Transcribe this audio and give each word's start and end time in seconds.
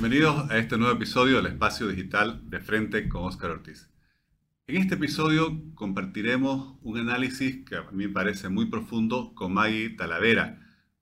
Bienvenidos 0.00 0.50
a 0.50 0.56
este 0.56 0.78
nuevo 0.78 0.94
episodio 0.94 1.36
del 1.36 1.52
Espacio 1.52 1.86
Digital 1.86 2.40
de 2.48 2.58
Frente 2.60 3.06
con 3.06 3.24
Óscar 3.24 3.50
Ortiz. 3.50 3.90
En 4.66 4.78
este 4.78 4.94
episodio 4.94 5.60
compartiremos 5.74 6.78
un 6.80 6.96
análisis 6.96 7.66
que 7.66 7.76
a 7.76 7.82
mí 7.90 8.06
me 8.06 8.08
parece 8.08 8.48
muy 8.48 8.70
profundo 8.70 9.34
con 9.34 9.52
Maggie 9.52 9.90
Talavera, 9.90 10.58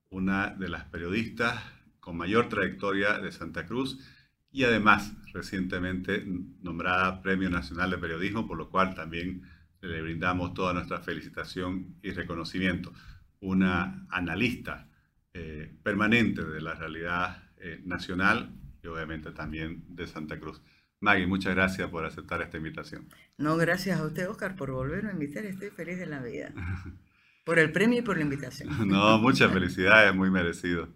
una 0.09 0.49
de 0.49 0.67
las 0.67 0.83
periodistas 0.83 1.63
con 2.01 2.17
mayor 2.17 2.49
trayectoria 2.49 3.19
de 3.19 3.31
Santa 3.31 3.65
Cruz 3.65 4.05
y 4.51 4.65
además 4.65 5.13
recientemente 5.31 6.25
nombrada 6.61 7.21
Premio 7.21 7.49
Nacional 7.49 7.91
de 7.91 7.99
Periodismo, 7.99 8.47
por 8.47 8.57
lo 8.57 8.69
cual 8.69 8.95
también 8.95 9.43
le 9.79 10.01
brindamos 10.01 10.53
toda 10.53 10.73
nuestra 10.73 10.99
felicitación 10.99 11.95
y 12.03 12.11
reconocimiento. 12.11 12.91
Una 13.39 14.05
analista 14.09 14.89
eh, 15.33 15.73
permanente 15.83 16.43
de 16.43 16.59
la 16.59 16.73
realidad 16.73 17.43
eh, 17.61 17.81
nacional 17.85 18.58
y 18.83 18.87
obviamente 18.87 19.31
también 19.31 19.83
de 19.89 20.07
Santa 20.07 20.39
Cruz. 20.39 20.61
Maggie, 21.01 21.27
muchas 21.27 21.55
gracias 21.55 21.89
por 21.89 22.05
aceptar 22.05 22.41
esta 22.41 22.57
invitación. 22.57 23.07
No, 23.37 23.55
gracias 23.57 23.99
a 23.99 24.05
usted, 24.05 24.29
Oscar, 24.29 24.55
por 24.55 24.71
volverme 24.71 25.09
a 25.09 25.13
invitar. 25.13 25.45
Estoy 25.45 25.69
feliz 25.69 25.97
de 25.97 26.05
la 26.05 26.21
vida. 26.21 26.53
Por 27.45 27.57
el 27.57 27.71
premio 27.71 27.97
y 27.97 28.01
por 28.03 28.15
la 28.15 28.21
invitación. 28.21 28.69
no, 28.87 29.17
muchas 29.17 29.51
felicidades, 29.51 30.13
muy 30.13 30.29
merecido. 30.29 30.87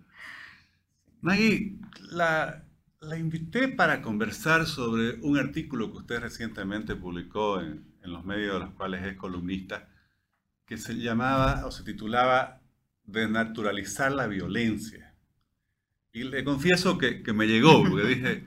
Maggie, 1.21 1.79
la, 2.11 2.63
la 2.99 3.17
invité 3.17 3.69
para 3.69 4.03
conversar 4.03 4.67
sobre 4.67 5.15
un 5.21 5.39
artículo 5.39 5.91
que 5.91 5.97
usted 5.99 6.19
recientemente 6.19 6.95
publicó 6.95 7.59
en, 7.59 7.83
en 8.03 8.11
los 8.11 8.23
medios 8.23 8.53
de 8.53 8.59
los 8.59 8.75
cuales 8.75 9.03
es 9.03 9.15
columnista, 9.15 9.89
que 10.67 10.77
se 10.77 10.93
llamaba 10.93 11.65
o 11.65 11.71
se 11.71 11.83
titulaba 11.83 12.61
Desnaturalizar 13.05 14.11
la 14.11 14.27
violencia. 14.27 15.12
Y 16.13 16.23
le 16.23 16.43
confieso 16.43 16.97
que, 16.97 17.23
que 17.23 17.33
me 17.33 17.47
llegó, 17.47 17.83
porque 17.83 18.07
dije, 18.07 18.43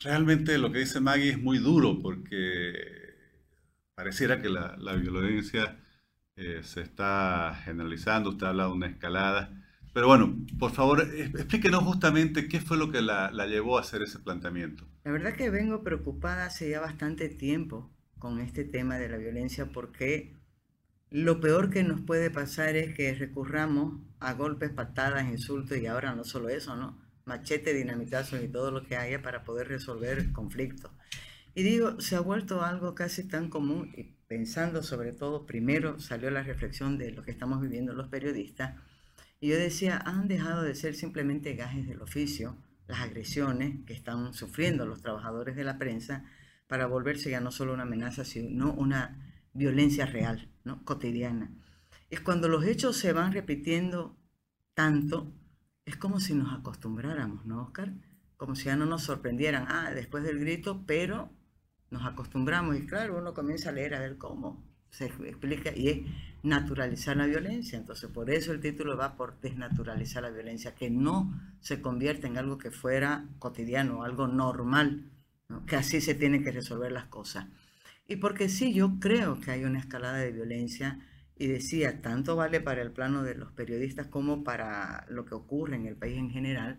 realmente 0.00 0.58
lo 0.58 0.72
que 0.72 0.80
dice 0.80 1.00
Maggie 1.00 1.30
es 1.30 1.40
muy 1.40 1.58
duro, 1.58 2.02
porque 2.02 2.74
pareciera 3.94 4.42
que 4.42 4.48
la, 4.48 4.76
la 4.78 4.94
violencia 4.96 5.78
eh, 6.36 6.60
se 6.64 6.80
está 6.80 7.60
generalizando, 7.64 8.30
usted 8.30 8.48
habla 8.48 8.64
de 8.64 8.72
una 8.72 8.86
escalada. 8.88 9.64
Pero 9.92 10.08
bueno, 10.08 10.36
por 10.58 10.72
favor, 10.72 11.02
explíquenos 11.02 11.84
justamente 11.84 12.48
qué 12.48 12.60
fue 12.60 12.76
lo 12.76 12.90
que 12.90 13.00
la, 13.00 13.30
la, 13.30 13.46
llevó 13.46 13.78
a 13.78 13.82
hacer 13.82 14.02
ese 14.02 14.18
planteamiento. 14.18 14.84
La 15.04 15.12
verdad 15.12 15.34
que 15.36 15.50
vengo 15.50 15.84
preocupada 15.84 16.46
hace 16.46 16.70
ya 16.70 16.80
bastante 16.80 17.28
tiempo 17.28 17.94
con 18.18 18.40
este 18.40 18.64
tema 18.64 18.98
de 18.98 19.08
la 19.08 19.18
violencia 19.18 19.66
porque 19.66 20.34
lo 21.14 21.40
peor 21.40 21.70
que 21.70 21.84
nos 21.84 22.00
puede 22.00 22.28
pasar 22.28 22.74
es 22.74 22.92
que 22.92 23.14
recurramos 23.14 24.00
a 24.18 24.32
golpes, 24.32 24.70
patadas, 24.70 25.28
insultos 25.28 25.78
y 25.78 25.86
ahora 25.86 26.12
no 26.12 26.24
solo 26.24 26.48
eso, 26.48 26.74
¿no? 26.74 26.98
Machete, 27.24 27.72
dinamitazo 27.72 28.42
y 28.42 28.48
todo 28.48 28.72
lo 28.72 28.82
que 28.82 28.96
haya 28.96 29.22
para 29.22 29.44
poder 29.44 29.68
resolver 29.68 30.32
conflictos. 30.32 30.90
Y 31.54 31.62
digo, 31.62 32.00
se 32.00 32.16
ha 32.16 32.20
vuelto 32.20 32.64
algo 32.64 32.96
casi 32.96 33.28
tan 33.28 33.48
común 33.48 33.92
y 33.96 34.12
pensando 34.26 34.82
sobre 34.82 35.12
todo, 35.12 35.46
primero 35.46 36.00
salió 36.00 36.32
la 36.32 36.42
reflexión 36.42 36.98
de 36.98 37.12
lo 37.12 37.22
que 37.22 37.30
estamos 37.30 37.60
viviendo 37.60 37.92
los 37.92 38.08
periodistas 38.08 38.74
y 39.38 39.50
yo 39.50 39.56
decía, 39.56 39.98
han 39.98 40.26
dejado 40.26 40.64
de 40.64 40.74
ser 40.74 40.96
simplemente 40.96 41.54
gajes 41.54 41.86
del 41.86 42.02
oficio, 42.02 42.56
las 42.88 42.98
agresiones 42.98 43.84
que 43.86 43.92
están 43.92 44.34
sufriendo 44.34 44.84
los 44.84 45.00
trabajadores 45.00 45.54
de 45.54 45.62
la 45.62 45.78
prensa 45.78 46.24
para 46.66 46.86
volverse 46.86 47.30
ya 47.30 47.38
no 47.38 47.52
solo 47.52 47.72
una 47.72 47.84
amenaza, 47.84 48.24
sino 48.24 48.72
una 48.72 49.32
violencia 49.52 50.06
real, 50.06 50.50
¿no? 50.64 50.84
cotidiana. 50.84 51.50
Es 52.10 52.20
cuando 52.20 52.48
los 52.48 52.64
hechos 52.64 52.96
se 52.96 53.12
van 53.12 53.32
repitiendo 53.32 54.16
tanto, 54.74 55.32
es 55.84 55.96
como 55.96 56.20
si 56.20 56.34
nos 56.34 56.52
acostumbráramos, 56.52 57.44
¿no, 57.46 57.62
Oscar? 57.62 57.92
Como 58.36 58.56
si 58.56 58.64
ya 58.64 58.76
no 58.76 58.86
nos 58.86 59.02
sorprendieran, 59.02 59.66
ah, 59.68 59.90
después 59.94 60.24
del 60.24 60.40
grito, 60.40 60.84
pero 60.86 61.30
nos 61.90 62.04
acostumbramos 62.04 62.76
y 62.76 62.86
claro, 62.86 63.18
uno 63.18 63.34
comienza 63.34 63.68
a 63.68 63.72
leer 63.72 63.94
a 63.94 64.00
ver 64.00 64.18
cómo 64.18 64.64
se 64.90 65.06
explica 65.06 65.76
y 65.76 65.88
es 65.88 66.00
naturalizar 66.42 67.16
la 67.16 67.26
violencia. 67.26 67.78
Entonces, 67.78 68.10
por 68.10 68.30
eso 68.30 68.52
el 68.52 68.60
título 68.60 68.96
va 68.96 69.16
por 69.16 69.40
desnaturalizar 69.40 70.22
la 70.22 70.30
violencia, 70.30 70.74
que 70.74 70.90
no 70.90 71.34
se 71.60 71.80
convierta 71.80 72.26
en 72.26 72.38
algo 72.38 72.58
que 72.58 72.70
fuera 72.70 73.26
cotidiano, 73.38 74.04
algo 74.04 74.28
normal, 74.28 75.10
¿no? 75.48 75.66
que 75.66 75.76
así 75.76 76.00
se 76.00 76.14
tienen 76.14 76.44
que 76.44 76.52
resolver 76.52 76.92
las 76.92 77.06
cosas. 77.06 77.46
Y 78.06 78.16
porque 78.16 78.48
sí, 78.48 78.74
yo 78.74 78.98
creo 79.00 79.40
que 79.40 79.50
hay 79.50 79.64
una 79.64 79.78
escalada 79.78 80.18
de 80.18 80.32
violencia 80.32 80.98
y 81.36 81.46
decía, 81.46 82.02
tanto 82.02 82.36
vale 82.36 82.60
para 82.60 82.82
el 82.82 82.92
plano 82.92 83.22
de 83.22 83.34
los 83.34 83.52
periodistas 83.52 84.06
como 84.08 84.44
para 84.44 85.06
lo 85.08 85.24
que 85.24 85.34
ocurre 85.34 85.76
en 85.76 85.86
el 85.86 85.96
país 85.96 86.18
en 86.18 86.30
general. 86.30 86.78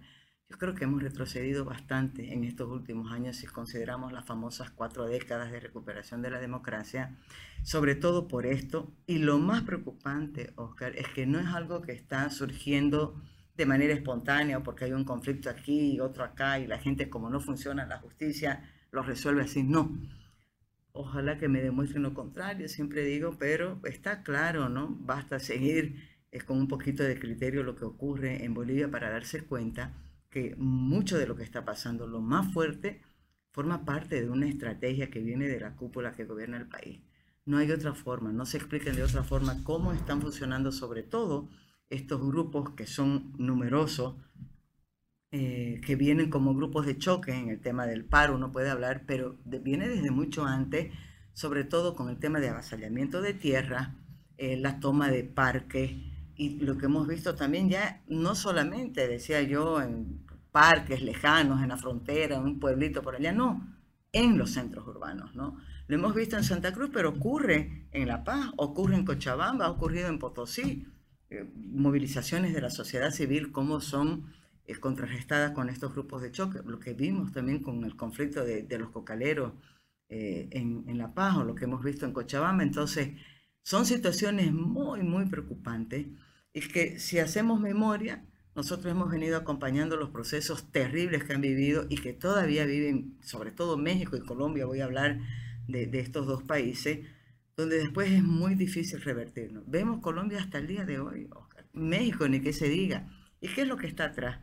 Yo 0.50 0.58
creo 0.59 0.75
que 0.75 0.84
hemos 0.84 1.02
retrocedido 1.02 1.66
bastante 1.66 2.31
en 2.31 2.44
estos 2.44 2.69
últimos 2.69 3.12
años 3.12 3.38
si 3.38 3.47
consideramos 3.47 4.13
las 4.13 4.25
famosas 4.25 4.69
cuatro 4.69 5.06
décadas 5.08 5.52
de 5.52 5.59
recuperación 5.59 6.22
de 6.22 6.30
la 6.30 6.40
democracia, 6.40 7.18
sobre 7.63 7.96
todo 7.96 8.28
por 8.28 8.46
esto. 8.46 8.94
Y 9.07 9.18
lo 9.18 9.40
más 9.40 9.63
preocupante, 9.63 10.53
Oscar, 10.56 10.96
es 10.96 11.07
que 11.09 11.25
no 11.25 11.40
es 11.40 11.47
algo 11.47 11.81
que 11.81 11.94
está 11.94 12.30
surgiendo 12.30 13.19
de 13.57 13.66
manera 13.66 13.94
espontánea 13.96 14.62
porque 14.62 14.86
hay 14.86 14.94
un 14.94 15.06
conflicto 15.06 15.50
aquí 15.50 15.94
y 15.94 16.00
otro 16.00 16.24
acá 16.24 16.59
y 16.59 16.68
la 16.68 16.78
gente 16.78 17.09
como 17.09 17.30
no 17.30 17.40
funciona 17.40 17.86
la 17.86 18.00
justicia 18.00 18.69
lo 18.92 19.02
resuelve 19.02 19.44
así. 19.44 19.63
No, 19.63 19.97
Ojalá 20.97 21.38
que 21.38 21.50
me 21.50 21.61
demuestren 21.61 22.03
lo 22.03 22.13
contrario, 22.13 22.69
siempre 22.69 23.03
digo, 23.03 23.35
pero 23.38 23.81
está 23.83 24.23
claro, 24.23 24.69
¿no? 24.69 24.95
Basta 25.01 25.39
seguir 25.39 26.01
con 26.45 26.57
un 26.57 26.69
poquito 26.69 27.03
de 27.03 27.19
criterio 27.19 27.63
lo 27.63 27.75
que 27.75 27.83
ocurre 27.83 28.45
en 28.45 28.53
Bolivia 28.53 28.89
para 28.89 29.09
darse 29.09 29.45
cuenta 29.45 29.94
que 30.29 30.56
mucho 30.57 31.17
de 31.17 31.28
lo 31.28 31.35
que 31.35 31.44
está 31.44 31.66
pasando, 31.66 32.07
lo 32.07 32.22
más 32.22 32.53
fuerte, 32.53 33.01
forma 33.51 33.83
parte 33.83 34.22
de 34.22 34.29
una 34.29 34.47
estrategia 34.47 35.09
que 35.09 35.19
viene 35.19 35.50
de 35.50 35.59
la 35.59 35.75
cúpula 35.75 36.13
que 36.13 36.23
gobierna 36.23 36.57
el 36.57 36.67
país. 36.67 37.01
No 37.45 37.57
hay 37.57 37.72
otra 37.72 37.94
forma, 37.94 38.31
no 38.31 38.45
se 38.45 38.57
expliquen 38.57 38.95
de 38.95 39.03
otra 39.03 39.23
forma 39.23 39.63
cómo 39.63 39.91
están 39.91 40.22
funcionando 40.22 40.72
sobre 40.72 41.03
todo 41.03 41.50
estos 41.89 42.25
grupos 42.25 42.72
que 42.72 42.88
son 42.88 43.33
numerosos, 43.38 44.16
eh, 45.38 45.81
que 45.85 45.97
vienen 45.97 46.29
como 46.29 46.56
grupos 46.56 46.85
de 46.85 46.97
choque 46.97 47.34
en 47.34 47.50
el 47.50 47.59
tema 47.59 47.85
del 47.85 48.06
paro, 48.06 48.35
uno 48.35 48.53
puede 48.53 48.69
hablar, 48.69 49.03
pero 49.06 49.35
viene 49.44 49.90
desde 49.90 50.09
mucho 50.09 50.46
antes, 50.46 50.94
sobre 51.34 51.66
todo 51.66 51.94
con 51.94 52.07
el 52.07 52.19
tema 52.19 52.40
de 52.40 52.47
avasallamiento 52.47 53.22
de 53.22 53.34
tierra, 53.34 53.95
eh, 54.38 54.56
la 54.56 54.79
toma 54.79 55.09
de 55.09 55.25
parques 55.25 55.91
y 56.38 56.62
lo 56.62 56.78
que 56.78 56.85
hemos 56.85 57.06
visto 57.06 57.35
también 57.35 57.69
ya, 57.69 58.01
no 58.07 58.34
solamente, 58.34 59.09
decía 59.09 59.41
yo, 59.41 59.81
en 59.81 60.25
parques 60.53 61.01
lejanos, 61.01 61.62
en 61.62 61.68
la 61.68 61.75
frontera, 61.75 62.38
en 62.38 62.44
un 62.44 62.59
pueblito 62.62 63.01
por 63.01 63.18
allá, 63.18 63.34
no, 63.34 63.75
en 64.13 64.38
los 64.38 64.51
centros 64.51 64.88
urbanos, 64.88 65.35
¿no? 65.35 65.57
Lo 65.88 65.97
hemos 65.97 66.16
visto 66.16 66.38
en 66.38 66.45
Santa 66.45 66.72
Cruz, 66.72 66.91
pero 66.94 67.09
ocurre 67.09 67.90
en 67.91 68.07
La 68.07 68.24
Paz, 68.24 68.51
ocurre 68.56 68.95
en 68.95 69.03
Cochabamba, 69.03 69.66
ha 69.66 69.72
ocurrido 69.72 70.07
en 70.07 70.18
Potosí, 70.18 70.88
eh, 71.29 71.51
movilizaciones 71.56 72.53
de 72.53 72.62
la 72.62 72.69
sociedad 72.69 73.12
civil, 73.12 73.51
cómo 73.51 73.81
son 73.81 74.34
eh, 74.68 74.76
contrarrestada 74.76 75.53
con 75.53 75.70
estos 75.70 75.94
grupos 75.94 76.22
de 76.22 76.31
choque, 76.31 76.59
lo 76.66 76.80
que 76.80 76.94
vimos 76.94 77.31
también 77.31 77.59
con 77.59 77.84
el 77.84 77.96
conflicto 77.96 78.44
de, 78.44 78.64
de 78.64 78.80
los 78.80 78.90
cocaleros 78.90 79.53
eh, 80.09 80.48
en, 80.52 80.84
en, 80.88 80.98
La 80.98 81.14
Paz 81.14 81.38
o 81.38 81.44
lo 81.44 81.56
que 81.56 81.66
hemos 81.66 81.84
visto 81.84 82.06
en 82.06 82.14
Cochabamba. 82.14 82.64
Entonces, 82.64 83.09
son 83.64 83.86
situaciones 83.86 84.52
muy, 84.54 85.04
muy 85.04 85.25
preocupantes 85.25 86.08
y 86.54 86.62
que 86.62 87.00
si 87.00 87.20
hacemos 87.20 87.59
memoria, 87.59 88.25
nosotros 88.56 88.92
hemos 88.92 89.12
venido 89.12 89.38
acompañando 89.38 89.98
los 89.98 90.09
procesos 90.12 90.72
terribles 90.72 91.24
que 91.24 91.34
han 91.34 91.42
vivido 91.42 91.86
y 91.90 91.98
que 91.98 92.14
todavía 92.14 92.66
viven, 92.66 93.18
sobre 93.22 93.52
todo 93.52 93.78
México 93.78 94.16
y 94.16 94.22
Colombia, 94.22 94.66
voy 94.66 94.81
a 94.81 94.86
hablar 94.86 95.20
de, 95.68 95.88
de 95.88 96.00
estos 96.00 96.25
dos 96.25 96.44
países, 96.44 97.06
donde 97.58 97.78
después 97.78 98.12
es 98.12 98.24
muy 98.24 98.56
difícil 98.56 99.02
revertirlo. 99.02 99.64
Vemos 99.68 100.01
Colombia 100.01 100.39
hasta 100.39 100.57
el 100.57 100.68
día 100.68 100.86
de 100.86 101.00
hoy, 101.00 101.28
Oscar. 101.31 101.66
México, 101.74 102.28
ni 102.28 102.42
que 102.42 102.54
se 102.54 102.69
diga. 102.69 103.10
¿Y 103.42 103.50
qué 103.50 103.62
es 103.62 103.68
lo 103.68 103.78
que 103.78 103.88
está 103.88 104.06
atrás? 104.06 104.39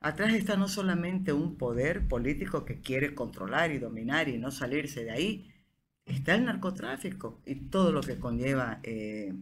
Atrás 0.00 0.32
está 0.32 0.56
no 0.56 0.66
solamente 0.66 1.34
un 1.34 1.58
poder 1.58 2.08
político 2.08 2.64
que 2.64 2.80
quiere 2.80 3.14
controlar 3.14 3.70
y 3.70 3.78
dominar 3.78 4.28
y 4.28 4.38
no 4.38 4.50
salirse 4.50 5.04
de 5.04 5.10
ahí, 5.10 5.52
está 6.06 6.34
el 6.34 6.46
narcotráfico 6.46 7.42
y 7.44 7.56
todo 7.68 7.92
lo 7.92 8.00
que 8.00 8.18
conlleva 8.18 8.80
eh, 8.82 9.34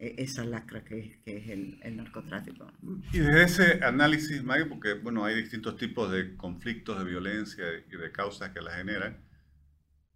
e-, 0.00 0.14
esa 0.18 0.44
lacra 0.44 0.84
que, 0.84 1.20
que 1.24 1.36
es 1.36 1.48
el, 1.50 1.78
el, 1.82 1.96
narcotráfico. 1.96 2.72
Y 3.12 3.18
desde 3.18 3.44
ese 3.44 3.84
análisis, 3.84 4.42
Maggie, 4.42 4.66
porque 4.66 4.94
bueno, 4.94 5.24
hay 5.24 5.36
distintos 5.36 5.76
tipos 5.76 6.10
de 6.10 6.36
conflictos 6.36 6.98
de 6.98 7.04
violencia 7.04 7.64
y 7.88 7.96
de 7.96 8.10
causas 8.10 8.50
que 8.50 8.60
la 8.60 8.72
generan, 8.72 9.18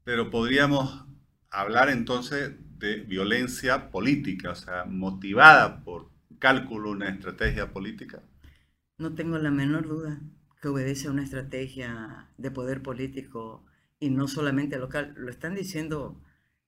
pero 0.02 0.28
podríamos 0.28 1.06
hablar 1.50 1.88
entonces 1.88 2.52
de 2.78 2.96
violencia 2.96 3.92
política, 3.92 4.50
o 4.50 4.56
sea, 4.56 4.86
motivada 4.86 5.84
por 5.84 6.10
cálculo, 6.40 6.90
una 6.90 7.08
estrategia 7.08 7.72
política. 7.72 8.22
No 8.98 9.14
tengo 9.14 9.38
la 9.38 9.50
menor 9.50 9.88
duda 9.88 10.20
que 10.60 10.68
obedece 10.68 11.08
a 11.08 11.10
una 11.10 11.24
estrategia 11.24 12.28
de 12.38 12.50
poder 12.50 12.82
político 12.82 13.64
y 13.98 14.10
no 14.10 14.28
solamente 14.28 14.78
local. 14.78 15.14
Lo 15.16 15.30
están 15.30 15.54
diciendo 15.54 16.20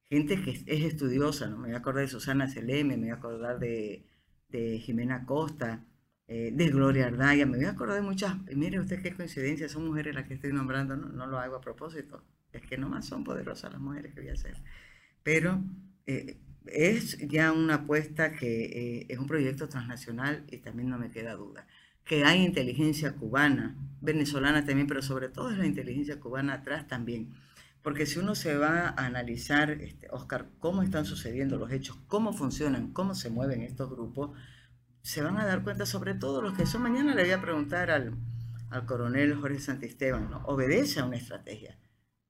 gente 0.08 0.42
que 0.42 0.50
es 0.50 0.84
estudiosa, 0.84 1.48
¿no? 1.48 1.58
Me 1.58 1.68
voy 1.68 1.74
a 1.74 1.78
acordar 1.78 2.04
de 2.04 2.10
Susana 2.10 2.48
Seleme, 2.48 2.96
me 2.96 3.04
voy 3.04 3.10
a 3.10 3.14
acordar 3.14 3.58
de, 3.58 4.06
de 4.48 4.78
Jimena 4.80 5.24
Costa, 5.24 5.84
eh, 6.28 6.50
de 6.52 6.68
Gloria 6.68 7.06
Ardaya. 7.06 7.46
Me 7.46 7.58
voy 7.58 7.66
a 7.66 7.70
acordar 7.70 7.96
de 7.96 8.02
muchas, 8.02 8.36
mire 8.54 8.80
usted 8.80 9.02
qué 9.02 9.14
coincidencia, 9.14 9.68
son 9.68 9.86
mujeres 9.86 10.14
las 10.14 10.26
que 10.26 10.34
estoy 10.34 10.52
nombrando, 10.52 10.96
no, 10.96 11.26
lo 11.26 11.38
hago 11.38 11.56
a 11.56 11.60
propósito, 11.60 12.24
es 12.52 12.62
que 12.62 12.76
nomás 12.76 13.06
son 13.06 13.24
poderosas 13.24 13.72
las 13.72 13.80
mujeres 13.80 14.14
que 14.14 14.20
voy 14.20 14.30
a 14.30 14.34
hacer. 14.34 14.56
Pero 15.22 15.62
eh, 16.06 16.38
es 16.66 17.18
ya 17.28 17.52
una 17.52 17.74
apuesta 17.76 18.32
que 18.32 18.64
eh, 18.64 19.06
es 19.08 19.18
un 19.18 19.26
proyecto 19.26 19.68
transnacional 19.68 20.44
y 20.50 20.58
también 20.58 20.88
no 20.88 20.98
me 20.98 21.10
queda 21.10 21.34
duda. 21.34 21.66
Que 22.06 22.24
hay 22.24 22.42
inteligencia 22.42 23.14
cubana, 23.16 23.76
venezolana 24.00 24.64
también, 24.64 24.86
pero 24.86 25.02
sobre 25.02 25.28
todo 25.28 25.50
es 25.50 25.58
la 25.58 25.66
inteligencia 25.66 26.18
cubana 26.18 26.54
atrás 26.54 26.86
también. 26.86 27.34
Porque 27.82 28.06
si 28.06 28.18
uno 28.18 28.34
se 28.34 28.56
va 28.56 28.94
a 28.96 29.06
analizar, 29.06 29.70
este, 29.70 30.08
Oscar, 30.10 30.48
cómo 30.58 30.82
están 30.82 31.04
sucediendo 31.04 31.58
los 31.58 31.70
hechos, 31.70 31.98
cómo 32.06 32.32
funcionan, 32.32 32.92
cómo 32.92 33.14
se 33.14 33.28
mueven 33.28 33.60
estos 33.60 33.90
grupos, 33.90 34.30
se 35.02 35.22
van 35.22 35.36
a 35.36 35.46
dar 35.46 35.62
cuenta, 35.62 35.86
sobre 35.86 36.14
todo 36.14 36.42
los 36.42 36.54
que 36.54 36.66
son. 36.66 36.82
Mañana 36.82 37.14
le 37.14 37.22
voy 37.22 37.30
a 37.32 37.40
preguntar 37.40 37.90
al, 37.90 38.16
al 38.70 38.86
coronel 38.86 39.36
Jorge 39.36 39.60
Santisteban. 39.60 40.30
Obedece 40.46 41.00
a 41.00 41.04
una 41.04 41.16
estrategia, 41.16 41.78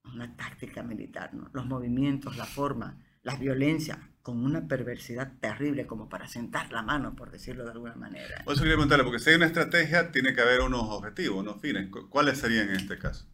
a 0.03 0.11
una 0.11 0.37
táctica 0.37 0.83
militar. 0.83 1.31
Los 1.53 1.67
movimientos, 1.67 2.37
la 2.37 2.45
forma, 2.45 2.99
las 3.23 3.39
violencias, 3.39 3.99
con 4.27 4.45
una 4.45 4.67
perversidad 4.67 5.35
terrible 5.39 5.87
como 5.87 6.09
para 6.09 6.27
sentar 6.27 6.73
la 6.73 6.83
mano, 6.83 7.15
por 7.15 7.31
decirlo 7.31 7.63
de 7.63 7.71
alguna 7.71 7.95
manera. 7.95 8.43
Por 8.45 8.55
eso 8.55 8.63
quería 8.65 8.75
preguntarle, 8.75 9.05
porque 9.05 9.21
si 9.21 9.31
hay 9.31 9.37
una 9.37 9.47
estrategia, 9.47 10.11
tiene 10.11 10.35
que 10.35 10.41
haber 10.41 10.63
unos 10.63 10.83
objetivos, 10.83 11.39
unos 11.39 11.61
fines. 11.61 11.89
¿Cuáles 12.11 12.39
serían 12.39 12.69
en 12.71 12.75
este 12.75 12.99
caso? 12.99 13.25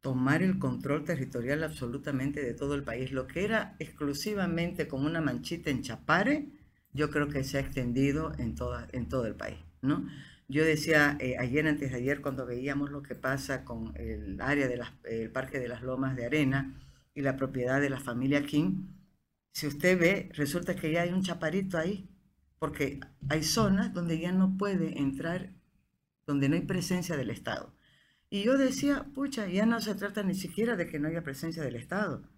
Tomar 0.00 0.42
el 0.42 0.58
control 0.58 1.04
territorial 1.04 1.62
absolutamente 1.62 2.42
de 2.42 2.54
todo 2.54 2.74
el 2.74 2.84
país. 2.84 3.12
Lo 3.12 3.26
que 3.26 3.44
era 3.44 3.76
exclusivamente 3.78 4.88
como 4.88 5.04
una 5.06 5.20
manchita 5.20 5.68
en 5.68 5.82
Chapare, 5.82 6.48
yo 6.94 7.10
creo 7.10 7.28
que 7.28 7.44
se 7.44 7.58
ha 7.58 7.60
extendido 7.60 8.32
en, 8.38 8.54
toda, 8.54 8.88
en 8.92 9.10
todo 9.10 9.26
el 9.26 9.34
país, 9.34 9.58
¿no? 9.82 10.08
Yo 10.48 10.64
decía 10.64 11.18
eh, 11.20 11.36
ayer, 11.38 11.68
antes 11.68 11.90
de 11.90 11.98
ayer, 11.98 12.22
cuando 12.22 12.46
veíamos 12.46 12.90
lo 12.90 13.02
que 13.02 13.14
pasa 13.14 13.62
con 13.66 13.92
el 13.96 14.40
área 14.40 14.68
del 14.68 15.30
Parque 15.32 15.58
de 15.58 15.68
las 15.68 15.82
Lomas 15.82 16.16
de 16.16 16.24
Arena 16.24 16.80
y 17.14 17.20
la 17.20 17.36
propiedad 17.36 17.78
de 17.78 17.90
la 17.90 18.00
familia 18.00 18.42
King, 18.46 18.96
si 19.52 19.66
usted 19.66 19.98
ve, 19.98 20.30
resulta 20.34 20.76
que 20.76 20.92
ya 20.92 21.02
hay 21.02 21.10
un 21.10 21.22
chaparito 21.22 21.78
ahí, 21.78 22.08
porque 22.58 23.00
hay 23.28 23.42
zonas 23.42 23.92
donde 23.92 24.18
ya 24.18 24.32
no 24.32 24.56
puede 24.56 24.98
entrar, 24.98 25.52
donde 26.26 26.48
no 26.48 26.56
hay 26.56 26.62
presencia 26.62 27.16
del 27.16 27.30
Estado. 27.30 27.74
Y 28.30 28.42
yo 28.44 28.58
decía, 28.58 29.06
pucha, 29.14 29.46
ya 29.48 29.64
no 29.64 29.80
se 29.80 29.94
trata 29.94 30.22
ni 30.22 30.34
siquiera 30.34 30.76
de 30.76 30.86
que 30.86 30.98
no 30.98 31.08
haya 31.08 31.22
presencia 31.22 31.62
del 31.62 31.76
Estado. 31.76 32.28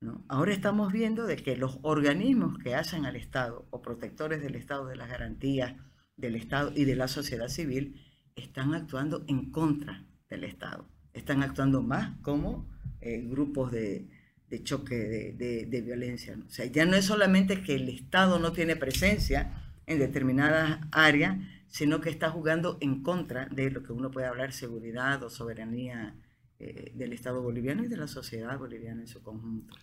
¿no? 0.00 0.24
Ahora 0.28 0.52
estamos 0.52 0.92
viendo 0.92 1.26
de 1.26 1.36
que 1.36 1.56
los 1.56 1.78
organismos 1.82 2.58
que 2.58 2.74
hacen 2.74 3.06
al 3.06 3.16
Estado 3.16 3.66
o 3.70 3.80
protectores 3.80 4.42
del 4.42 4.56
Estado, 4.56 4.86
de 4.86 4.96
las 4.96 5.08
garantías 5.08 5.74
del 6.16 6.34
Estado 6.34 6.72
y 6.74 6.84
de 6.84 6.96
la 6.96 7.08
sociedad 7.08 7.48
civil, 7.48 8.00
están 8.36 8.74
actuando 8.74 9.24
en 9.26 9.50
contra 9.50 10.04
del 10.28 10.44
Estado. 10.44 10.88
Están 11.12 11.42
actuando 11.42 11.82
más 11.82 12.18
como 12.20 12.68
eh, 13.00 13.22
grupos 13.22 13.72
de, 13.72 14.08
de 14.52 14.62
choque 14.62 15.34
de, 15.34 15.80
violencia. 15.80 16.36
O 16.46 16.50
sea, 16.50 16.66
ya 16.66 16.84
no 16.84 16.94
es 16.94 17.06
solamente 17.06 17.62
que 17.62 17.74
el 17.74 17.88
Estado 17.88 18.38
no 18.38 18.52
tiene 18.52 18.76
presencia 18.76 19.50
en 19.86 19.98
determinadas 19.98 20.78
áreas, 20.92 21.38
sino 21.68 22.02
que 22.02 22.10
está 22.10 22.28
jugando 22.28 22.76
en 22.82 23.02
contra 23.02 23.46
de 23.46 23.70
lo 23.70 23.82
que 23.82 23.94
uno 23.94 24.10
puede 24.10 24.26
hablar 24.26 24.52
seguridad 24.52 25.22
o 25.22 25.30
soberanía 25.30 26.14
eh, 26.58 26.92
del 26.94 27.14
Estado 27.14 27.40
boliviano 27.40 27.82
y 27.82 27.88
de 27.88 27.96
la 27.96 28.06
sociedad 28.06 28.58
boliviana 28.58 29.00
en 29.00 29.08
su 29.08 29.22
conjunto. 29.22 29.74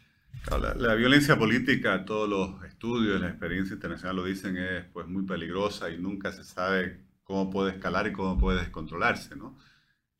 la, 0.75 0.93
violencia 0.93 1.35
política, 1.35 2.05
todos 2.05 2.29
los 2.29 2.63
estudios, 2.63 3.19
la 3.19 3.29
experiencia 3.29 3.73
internacional 3.73 4.17
lo 4.17 4.25
dicen, 4.25 4.55
es 4.55 4.85
pues 4.93 5.07
muy 5.07 5.23
peligrosa 5.23 5.89
y 5.89 5.97
nunca 5.97 6.31
se 6.31 6.43
sabe 6.43 6.99
cómo 7.23 7.49
puede 7.49 7.71
escalar 7.71 8.05
y 8.05 8.13
cómo 8.13 8.37
puede 8.37 8.59
descontrolarse, 8.59 9.35
¿no? 9.35 9.57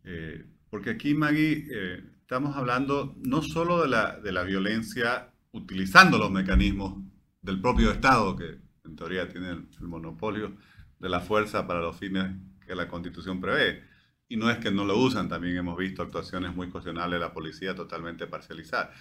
Eh, 0.06 0.44
porque 0.72 0.90
aquí, 0.90 1.14
Maggie, 1.14 1.68
eh, 1.70 2.04
estamos 2.30 2.56
hablando 2.56 3.16
no 3.26 3.42
solo 3.42 3.82
de 3.82 3.88
la, 3.88 4.20
de 4.20 4.32
la 4.32 4.44
violencia 4.44 5.34
utilizando 5.52 6.20
los 6.20 6.30
mecanismos 6.30 7.04
del 7.42 7.60
propio 7.60 7.90
Estado, 7.90 8.36
que 8.36 8.60
en 8.86 8.96
teoría 8.96 9.28
tiene 9.28 9.50
el, 9.50 9.88
monopolio 9.88 10.56
de 11.00 11.10
la 11.10 11.22
fuerza 11.22 11.66
para 11.66 11.80
los 11.80 11.98
fines 11.98 12.36
que 12.68 12.76
la 12.76 12.88
Constitución 12.88 13.42
prevé. 13.42 13.84
Y 14.28 14.38
no 14.38 14.48
es 14.52 14.60
que 14.60 14.70
no 14.70 14.86
lo 14.86 14.96
usan, 15.00 15.28
también 15.28 15.58
hemos 15.58 15.76
visto 15.76 16.04
actuaciones 16.04 16.56
muy 16.56 16.70
cuestionables 16.70 17.20
de 17.20 17.26
la 17.26 17.34
policía 17.34 17.74
totalmente 17.74 18.28
parcializadas. 18.28 18.96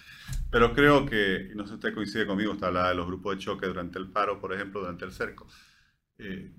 Pero 0.51 0.73
creo 0.73 1.05
que, 1.05 1.51
y 1.53 1.55
no 1.55 1.65
sé 1.65 1.69
si 1.69 1.75
usted 1.75 1.95
coincide 1.95 2.27
conmigo, 2.27 2.53
usted 2.53 2.69
hablaba 2.69 2.89
de 2.89 2.95
los 2.95 3.07
grupos 3.07 3.37
de 3.37 3.43
choque 3.43 3.67
durante 3.67 3.99
el 3.99 4.09
paro, 4.09 4.41
por 4.41 4.55
ejemplo, 4.55 4.81
durante 4.81 5.05
el 5.05 5.13
cerco, 5.13 5.47
eh, 6.17 6.51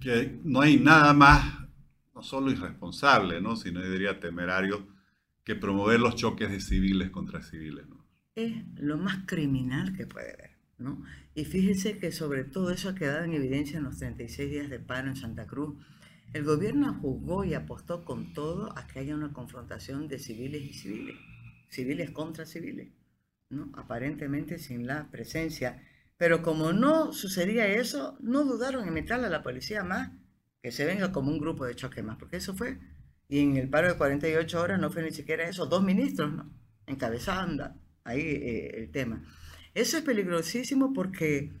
que 0.00 0.40
no 0.42 0.62
hay 0.62 0.78
nada 0.78 1.12
más, 1.12 1.68
no 2.14 2.22
solo 2.22 2.50
irresponsable, 2.50 3.42
¿no? 3.42 3.56
sino 3.56 3.82
yo 3.82 3.90
diría 3.90 4.18
temerario, 4.18 4.96
que 5.48 5.56
promover 5.56 5.98
los 5.98 6.14
choques 6.14 6.50
de 6.50 6.60
civiles 6.60 7.08
contra 7.08 7.42
civiles. 7.42 7.86
Es 8.34 8.52
lo 8.76 8.98
más 8.98 9.24
criminal 9.24 9.96
que 9.96 10.06
puede 10.06 10.34
haber. 10.34 10.50
¿no? 10.76 11.02
Y 11.34 11.46
fíjese 11.46 11.96
que 11.96 12.12
sobre 12.12 12.44
todo 12.44 12.70
eso 12.70 12.90
ha 12.90 12.94
quedado 12.94 13.24
en 13.24 13.32
evidencia 13.32 13.78
en 13.78 13.84
los 13.84 13.96
36 13.96 14.50
días 14.50 14.68
de 14.68 14.78
paro 14.78 15.08
en 15.08 15.16
Santa 15.16 15.46
Cruz. 15.46 15.82
El 16.34 16.44
gobierno 16.44 16.98
jugó 17.00 17.44
y 17.46 17.54
apostó 17.54 18.04
con 18.04 18.34
todo 18.34 18.76
a 18.76 18.86
que 18.86 18.98
haya 18.98 19.14
una 19.14 19.32
confrontación 19.32 20.06
de 20.06 20.18
civiles 20.18 20.60
y 20.60 20.74
civiles, 20.74 21.16
civiles 21.70 22.10
contra 22.10 22.44
civiles, 22.44 22.88
¿no? 23.48 23.72
aparentemente 23.74 24.58
sin 24.58 24.86
la 24.86 25.10
presencia. 25.10 25.82
Pero 26.18 26.42
como 26.42 26.74
no 26.74 27.14
sucedía 27.14 27.66
eso, 27.66 28.18
no 28.20 28.44
dudaron 28.44 28.86
en 28.86 28.92
meterle 28.92 29.28
a 29.28 29.30
la 29.30 29.42
policía 29.42 29.82
más, 29.82 30.10
que 30.60 30.72
se 30.72 30.84
venga 30.84 31.10
como 31.10 31.30
un 31.30 31.38
grupo 31.38 31.64
de 31.64 31.74
choque 31.74 32.02
más, 32.02 32.18
porque 32.18 32.36
eso 32.36 32.54
fue 32.54 32.78
y 33.28 33.40
en 33.40 33.56
el 33.58 33.68
paro 33.68 33.88
de 33.88 33.98
48 33.98 34.60
horas 34.60 34.80
no 34.80 34.90
fue 34.90 35.02
ni 35.02 35.10
siquiera 35.10 35.48
eso, 35.48 35.66
dos 35.66 35.84
ministros, 35.84 36.32
¿no? 36.32 36.50
Encabezando 36.86 37.70
ahí 38.04 38.20
eh, 38.20 38.70
el 38.78 38.90
tema. 38.90 39.22
Eso 39.74 39.98
es 39.98 40.02
peligrosísimo 40.02 40.94
porque 40.94 41.52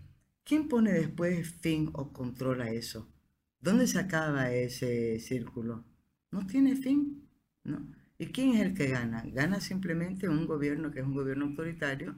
¿quién 0.44 0.68
pone 0.68 0.92
después 0.92 1.50
fin 1.60 1.90
o 1.92 2.12
controla 2.12 2.70
eso? 2.70 3.12
¿Dónde 3.60 3.86
se 3.86 3.98
acaba 3.98 4.50
ese 4.50 5.20
círculo? 5.20 5.84
No 6.30 6.46
tiene 6.46 6.74
fin, 6.74 7.28
¿no? 7.64 7.86
¿Y 8.16 8.28
quién 8.28 8.54
es 8.54 8.62
el 8.62 8.74
que 8.74 8.88
gana? 8.88 9.22
Gana 9.26 9.60
simplemente 9.60 10.28
un 10.28 10.46
gobierno 10.46 10.90
que 10.90 11.00
es 11.00 11.06
un 11.06 11.14
gobierno 11.14 11.46
autoritario, 11.46 12.16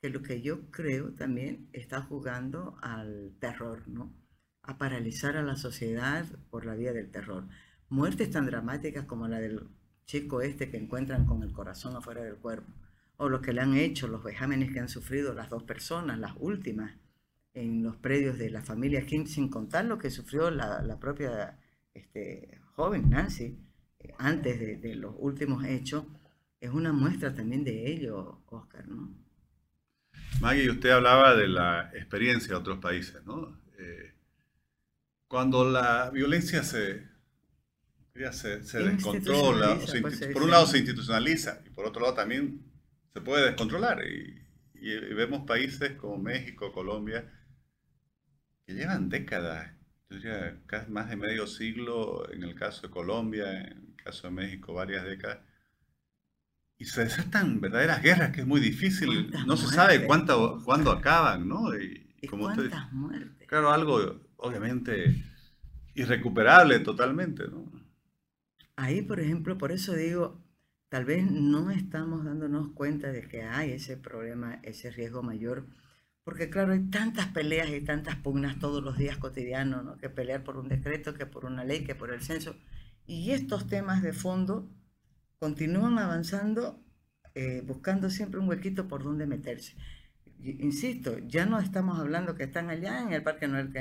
que 0.00 0.08
lo 0.08 0.22
que 0.22 0.40
yo 0.40 0.70
creo 0.70 1.14
también 1.14 1.68
está 1.72 2.00
jugando 2.00 2.78
al 2.80 3.34
terror, 3.40 3.88
¿no? 3.88 4.14
A 4.62 4.78
paralizar 4.78 5.36
a 5.36 5.42
la 5.42 5.56
sociedad 5.56 6.26
por 6.50 6.64
la 6.64 6.74
vía 6.74 6.92
del 6.92 7.10
terror 7.10 7.48
muertes 7.94 8.30
tan 8.30 8.46
dramáticas 8.46 9.04
como 9.06 9.28
la 9.28 9.38
del 9.38 9.68
chico 10.04 10.42
este 10.42 10.68
que 10.70 10.76
encuentran 10.76 11.24
con 11.24 11.42
el 11.42 11.52
corazón 11.52 11.96
afuera 11.96 12.22
del 12.22 12.36
cuerpo, 12.36 12.70
o 13.16 13.28
lo 13.28 13.40
que 13.40 13.52
le 13.52 13.60
han 13.60 13.76
hecho, 13.76 14.08
los 14.08 14.24
vejámenes 14.24 14.72
que 14.72 14.80
han 14.80 14.88
sufrido 14.88 15.32
las 15.32 15.48
dos 15.48 15.62
personas, 15.62 16.18
las 16.18 16.34
últimas, 16.38 16.92
en 17.54 17.84
los 17.84 17.96
predios 17.96 18.36
de 18.36 18.50
la 18.50 18.62
familia 18.62 19.06
King, 19.06 19.26
sin 19.26 19.48
contar 19.48 19.84
lo 19.84 19.96
que 19.96 20.10
sufrió 20.10 20.50
la, 20.50 20.98
propia 20.98 21.56
este, 21.94 22.60
joven 22.74 23.08
Nancy 23.10 23.56
eh, 24.00 24.12
antes 24.18 24.82
de, 24.82 24.94
los 24.96 25.14
últimos 25.16 25.64
hechos, 25.64 26.04
es 26.60 26.70
una 26.70 26.92
muestra 26.92 27.32
también 27.32 27.62
de 27.62 27.92
ello, 27.92 28.40
Oscar, 28.46 28.88
¿no? 28.88 29.14
Maggie, 30.40 30.70
usted 30.70 30.90
hablaba 30.90 31.36
de 31.36 31.46
la 31.46 31.92
experiencia 31.94 32.48
de 32.48 32.60
otros 32.60 32.78
países, 32.78 33.24
¿no? 33.24 33.56
Eh, 33.78 34.14
cuando 35.28 35.70
la 35.70 36.10
violencia 36.10 36.64
se, 36.64 37.13
ya 38.14 38.32
se, 38.32 38.58
descontrola, 38.58 39.76
pues, 40.00 40.26
por 40.32 40.44
un 40.44 40.50
lado 40.50 40.66
se 40.66 40.78
institucionaliza 40.78 41.60
y 41.66 41.70
por 41.70 41.84
otro 41.84 42.02
lado 42.02 42.14
también 42.14 42.62
se 43.12 43.20
puede 43.20 43.46
descontrolar. 43.46 44.04
Y, 44.06 44.42
vemos 45.14 45.46
países 45.46 45.92
como 45.92 46.18
México, 46.18 46.70
Colombia, 46.70 47.24
que 48.66 48.74
llevan 48.74 49.08
décadas, 49.08 49.72
yo 50.10 50.16
diría 50.16 50.60
casi 50.66 50.90
más 50.90 51.08
de 51.08 51.16
medio 51.16 51.46
siglo, 51.46 52.30
en 52.30 52.42
el 52.42 52.54
caso 52.54 52.82
de 52.82 52.90
Colombia, 52.90 53.62
en 53.62 53.94
el 53.96 54.04
caso 54.04 54.26
de 54.26 54.34
México, 54.34 54.74
varias 54.74 55.04
décadas, 55.06 55.38
y 56.76 56.84
se 56.84 57.04
desatan 57.04 57.62
verdaderas 57.62 58.02
guerras 58.02 58.32
que 58.32 58.42
es 58.42 58.46
muy 58.46 58.60
difícil, 58.60 59.30
no 59.46 59.56
se 59.56 59.74
sabe 59.74 60.04
cuánto, 60.04 60.60
cuándo 60.62 60.90
acaban, 60.90 61.48
¿no? 61.48 61.74
Y, 61.74 62.06
como 62.28 62.44
cuántas 62.44 62.92
muertes? 62.92 63.48
Claro, 63.48 63.72
algo 63.72 64.20
obviamente 64.36 65.24
irrecuperable 65.94 66.80
totalmente, 66.80 67.48
¿no? 67.48 67.83
Ahí, 68.76 69.02
por 69.02 69.20
ejemplo, 69.20 69.56
por 69.58 69.72
eso 69.72 69.94
digo, 69.94 70.42
tal 70.88 71.04
vez 71.04 71.30
no 71.30 71.70
estamos 71.70 72.24
dándonos 72.24 72.72
cuenta 72.72 73.12
de 73.12 73.28
que 73.28 73.42
hay 73.42 73.72
ese 73.72 73.96
problema, 73.96 74.60
ese 74.62 74.90
riesgo 74.90 75.22
mayor, 75.22 75.66
porque 76.24 76.50
claro, 76.50 76.72
hay 76.72 76.84
tantas 76.90 77.26
peleas 77.28 77.68
y 77.70 77.80
tantas 77.82 78.16
pugnas 78.16 78.58
todos 78.58 78.82
los 78.82 78.96
días 78.96 79.18
cotidianos, 79.18 79.84
¿no? 79.84 79.96
que 79.98 80.08
pelear 80.08 80.42
por 80.42 80.56
un 80.56 80.68
decreto, 80.68 81.14
que 81.14 81.26
por 81.26 81.44
una 81.44 81.64
ley, 81.64 81.84
que 81.84 81.94
por 81.94 82.12
el 82.12 82.22
censo, 82.22 82.56
y 83.06 83.30
estos 83.32 83.66
temas 83.68 84.02
de 84.02 84.12
fondo 84.12 84.68
continúan 85.38 85.98
avanzando, 85.98 86.82
eh, 87.34 87.62
buscando 87.66 88.10
siempre 88.10 88.40
un 88.40 88.48
huequito 88.48 88.88
por 88.88 89.04
donde 89.04 89.26
meterse. 89.26 89.76
Insisto, 90.40 91.18
ya 91.18 91.46
no 91.46 91.58
estamos 91.58 91.98
hablando 91.98 92.34
que 92.34 92.44
están 92.44 92.70
allá 92.70 93.02
en 93.02 93.12
el 93.12 93.22
Parque 93.22 93.48
Noel 93.48 93.72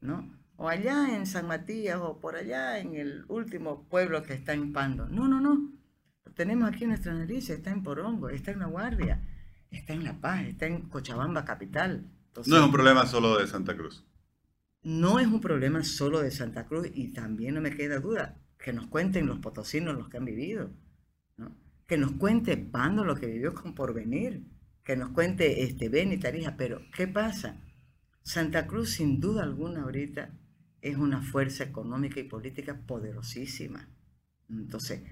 ¿no? 0.00 0.36
O 0.56 0.68
allá 0.68 1.14
en 1.14 1.26
San 1.26 1.46
Matías, 1.46 2.00
o 2.00 2.18
por 2.18 2.36
allá 2.36 2.78
en 2.78 2.94
el 2.94 3.24
último 3.28 3.86
pueblo 3.88 4.22
que 4.22 4.34
está 4.34 4.54
en 4.54 4.72
Pando. 4.72 5.06
No, 5.08 5.28
no, 5.28 5.40
no. 5.40 5.72
Lo 6.24 6.32
tenemos 6.32 6.68
aquí 6.68 6.84
en 6.84 6.90
nuestra 6.90 7.14
nariz, 7.14 7.50
está 7.50 7.70
en 7.70 7.82
Porongo, 7.82 8.30
está 8.30 8.50
en 8.52 8.60
La 8.60 8.66
Guardia, 8.66 9.22
está 9.70 9.92
en 9.92 10.04
La 10.04 10.20
Paz, 10.20 10.46
está 10.46 10.66
en 10.66 10.88
Cochabamba 10.88 11.44
capital. 11.44 12.06
no 12.46 12.56
es 12.56 12.62
un 12.62 12.72
problema 12.72 13.06
solo 13.06 13.38
de 13.38 13.46
Santa 13.46 13.76
Cruz. 13.76 14.04
No 14.82 15.18
es 15.18 15.26
un 15.26 15.40
problema 15.40 15.82
solo 15.84 16.20
de 16.20 16.30
Santa 16.30 16.66
Cruz 16.66 16.88
y 16.94 17.12
también 17.12 17.54
no 17.54 17.60
me 17.60 17.74
queda 17.74 17.98
duda 17.98 18.38
que 18.58 18.72
nos 18.72 18.86
cuenten 18.86 19.26
los 19.26 19.38
potosinos 19.40 19.96
los 19.96 20.08
que 20.08 20.16
han 20.16 20.24
vivido, 20.24 20.70
que 21.86 21.98
nos 21.98 22.12
cuente 22.12 22.56
Pando 22.56 23.04
lo 23.04 23.16
que 23.16 23.26
vivió 23.26 23.54
con 23.54 23.74
Porvenir, 23.74 24.42
que 24.82 24.96
nos 24.96 25.10
cuente 25.10 25.64
este, 25.64 25.88
Ben 25.88 26.12
y 26.12 26.18
Tarija, 26.18 26.56
pero 26.56 26.80
¿qué 26.96 27.06
pasa? 27.06 27.60
Santa 28.22 28.66
Cruz 28.66 28.90
sin 28.90 29.20
duda 29.20 29.42
alguna 29.42 29.82
ahorita 29.82 30.30
es 30.82 30.96
una 30.96 31.22
fuerza 31.22 31.64
económica 31.64 32.20
y 32.20 32.24
política 32.24 32.80
poderosísima. 32.86 33.88
Entonces, 34.48 35.02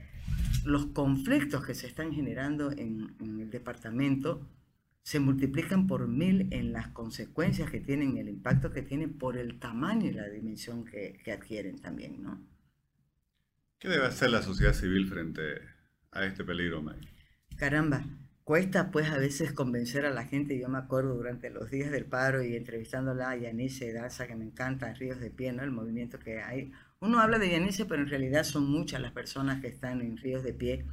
los 0.64 0.86
conflictos 0.86 1.64
que 1.66 1.74
se 1.74 1.86
están 1.86 2.12
generando 2.12 2.70
en, 2.72 3.16
el 3.20 3.50
departamento 3.50 4.48
se 5.02 5.20
multiplican 5.20 5.86
por 5.86 6.08
mil 6.08 6.48
en 6.52 6.72
las 6.72 6.88
consecuencias 6.88 7.70
que 7.70 7.80
tienen, 7.80 8.16
el 8.16 8.28
impacto 8.28 8.72
que 8.72 8.82
tienen 8.82 9.18
por 9.18 9.36
el 9.36 9.58
tamaño 9.58 10.06
y 10.06 10.12
la 10.12 10.28
dimensión 10.28 10.84
que, 10.84 11.20
que 11.22 11.32
adquieren 11.32 11.78
también, 11.78 12.22
¿no? 12.22 12.42
¿Qué 13.78 13.88
debe 13.88 14.06
hacer 14.06 14.30
la 14.30 14.40
sociedad 14.40 14.72
civil 14.72 15.06
frente 15.06 15.42
a 16.10 16.24
este 16.24 16.42
peligro, 16.42 16.80
Mike? 16.80 17.06
Caramba, 17.56 18.02
Cuesta 18.44 18.90
pues 18.90 19.08
a 19.08 19.16
veces 19.16 19.54
convencer 19.54 20.04
a 20.04 20.10
la 20.10 20.26
gente, 20.26 20.58
yo 20.58 20.68
me 20.68 20.76
acuerdo 20.76 21.14
durante 21.14 21.48
los 21.48 21.70
días 21.70 21.90
del 21.90 22.04
paro 22.04 22.44
y 22.44 22.54
entrevistándola 22.54 23.30
a 23.30 23.36
Yanice 23.36 23.90
Daza, 23.94 24.26
que 24.26 24.36
me 24.36 24.44
encanta, 24.44 24.92
Ríos 24.92 25.18
de 25.18 25.30
Pie, 25.30 25.54
¿no? 25.54 25.62
el 25.62 25.70
movimiento 25.70 26.18
que 26.18 26.42
hay. 26.42 26.70
Uno 27.00 27.20
habla 27.20 27.38
de 27.38 27.48
Yanice, 27.48 27.86
pero 27.86 28.02
en 28.02 28.08
realidad 28.10 28.44
son 28.44 28.70
muchas 28.70 29.00
las 29.00 29.12
personas 29.12 29.62
que 29.62 29.68
están 29.68 30.02
en 30.02 30.18
Ríos 30.18 30.44
de 30.44 30.52
Pie. 30.52 30.84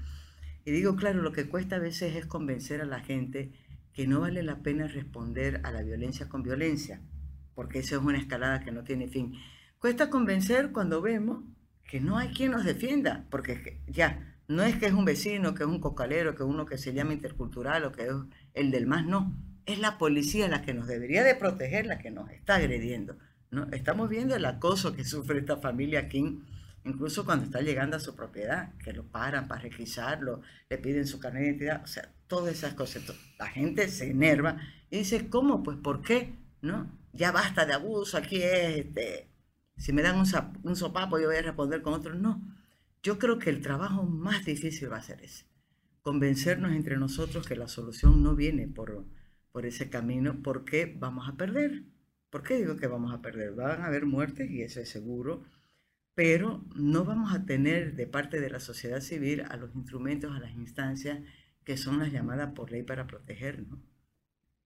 Y 0.64 0.72
digo, 0.72 0.96
claro, 0.96 1.22
lo 1.22 1.34
que 1.34 1.50
cuesta 1.50 1.76
a 1.76 1.80
veces 1.80 2.16
es 2.16 2.26
convencer 2.26 2.80
a 2.80 2.86
la 2.86 3.02
gente 3.02 3.52
que 3.92 4.08
no 4.08 4.22
vale 4.22 4.44
la 4.44 4.64
pena 4.64 4.88
responder 4.88 5.60
a 5.66 5.72
la 5.72 5.82
violencia 5.82 6.30
con 6.30 6.44
violencia, 6.44 7.02
porque 7.54 7.80
eso 7.80 7.98
es 7.98 8.02
una 8.02 8.18
escalada 8.18 8.62
que 8.62 8.72
no 8.72 8.86
tiene 8.86 9.10
fin. 9.10 9.34
Cuesta 9.78 10.10
convencer 10.10 10.72
cuando 10.72 11.02
vemos 11.02 11.44
que 11.84 12.00
no 12.00 12.18
hay 12.18 12.30
quien 12.30 12.52
nos 12.52 12.64
defienda, 12.64 13.26
porque 13.30 13.82
ya, 13.88 14.31
no 14.52 14.64
es 14.64 14.76
que 14.76 14.86
es 14.86 14.94
un 14.94 15.06
vecino, 15.06 15.56
que 15.56 15.64
es 15.64 15.70
un 15.70 15.80
cocalero, 15.80 16.36
que 16.36 16.44
es 16.44 16.50
uno 16.50 16.66
que 16.66 16.78
se 16.78 16.94
llama 16.94 17.14
intercultural 17.14 17.86
o 17.86 17.92
que 17.94 18.04
es 18.04 18.14
el 18.54 18.70
del 18.70 18.86
más, 18.86 19.06
no. 19.06 19.34
Es 19.66 19.80
la 19.80 19.98
policía 19.98 20.50
la 20.50 20.62
que 20.62 20.74
nos 20.74 20.88
debería 20.88 21.24
de 21.24 21.36
proteger, 21.36 21.86
la 21.86 22.00
que 22.00 22.12
nos 22.12 22.30
está 22.32 22.56
agrediendo. 22.56 23.18
¿no? 23.50 23.68
Estamos 23.72 24.10
viendo 24.10 24.36
el 24.36 24.44
acoso 24.44 24.94
que 24.94 25.06
sufre 25.06 25.40
esta 25.40 25.56
familia 25.58 26.10
King, 26.10 26.42
incluso 26.84 27.24
cuando 27.24 27.46
está 27.46 27.62
llegando 27.62 27.96
a 27.96 28.02
su 28.02 28.14
propiedad, 28.14 28.74
que 28.80 28.92
lo 28.92 29.04
paran 29.04 29.48
para 29.48 29.62
requisarlo, 29.62 30.42
le 30.70 30.78
piden 30.78 31.08
su 31.08 31.20
carnet 31.20 31.44
de 31.44 31.48
identidad, 31.48 31.82
o 31.84 31.88
sea, 31.88 32.12
todas 32.28 32.54
esas 32.54 32.74
cosas. 32.74 33.04
La 33.40 33.48
gente 33.48 33.88
se 33.88 34.12
enerva 34.12 34.58
y 34.90 34.98
dice, 34.98 35.30
¿cómo? 35.30 35.64
Pues, 35.64 35.78
¿por 35.78 36.02
qué? 36.02 36.36
¿No? 36.62 36.92
Ya 37.14 37.32
basta 37.32 37.66
de 37.66 37.74
abuso, 37.74 38.18
aquí 38.18 38.44
es, 38.44 38.80
este, 38.80 39.30
si 39.78 39.94
me 39.94 40.02
dan 40.02 40.18
un, 40.20 40.26
un 40.64 40.76
sopapo 40.76 41.20
yo 41.20 41.28
voy 41.28 41.38
a 41.38 41.42
responder 41.42 41.82
con 41.82 41.94
otro. 41.94 42.14
No, 42.16 42.42
yo 43.04 43.18
creo 43.18 43.40
que 43.40 43.50
el 43.50 43.62
trabajo 43.62 44.04
más 44.04 44.46
difícil 44.46 44.92
va 44.92 44.98
a 44.98 45.04
ser 45.04 45.24
ese, 45.24 45.46
convencernos 46.02 46.72
entre 46.74 46.98
nosotros 46.98 47.48
que 47.48 47.56
la 47.56 47.68
solución 47.68 48.24
no 48.24 48.36
viene 48.36 48.68
por, 48.68 49.06
por 49.52 49.66
ese 49.66 49.90
camino 49.90 50.42
porque 50.44 50.96
vamos 50.98 51.28
a 51.28 51.36
perder. 51.36 51.84
¿Por 52.30 52.44
qué 52.44 52.58
digo 52.58 52.78
que 52.78 52.88
vamos 52.88 53.14
a 53.14 53.22
perder? 53.22 53.54
Van 53.54 53.82
a 53.82 53.88
haber 53.88 54.06
muertes 54.06 54.50
y 54.50 54.62
eso 54.62 54.80
es 54.80 54.90
seguro, 54.90 55.44
pero 56.16 56.64
no 56.76 57.04
vamos 57.04 57.34
a 57.34 57.46
tener 57.46 57.96
de 57.96 58.08
parte 58.08 58.40
de 58.40 58.50
la 58.50 58.60
sociedad 58.60 59.02
civil 59.02 59.44
a 59.50 59.58
los 59.58 59.76
instrumentos, 59.76 60.36
a 60.36 60.40
las 60.40 60.54
instancias 60.56 61.20
que 61.64 61.78
son 61.78 62.00
las 62.00 62.12
llamadas 62.12 62.54
por 62.54 62.72
ley 62.72 62.84
para 62.84 63.08
protegernos. 63.08 63.80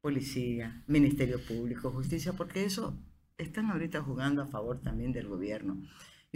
Policía, 0.02 0.84
Ministerio 0.88 1.40
Público, 1.44 1.90
Justicia, 1.90 2.34
porque 2.34 2.64
eso 2.64 2.98
están 3.38 3.72
ahorita 3.72 4.02
jugando 4.02 4.42
a 4.42 4.48
favor 4.48 4.82
también 4.82 5.12
del 5.12 5.28
gobierno. 5.28 5.82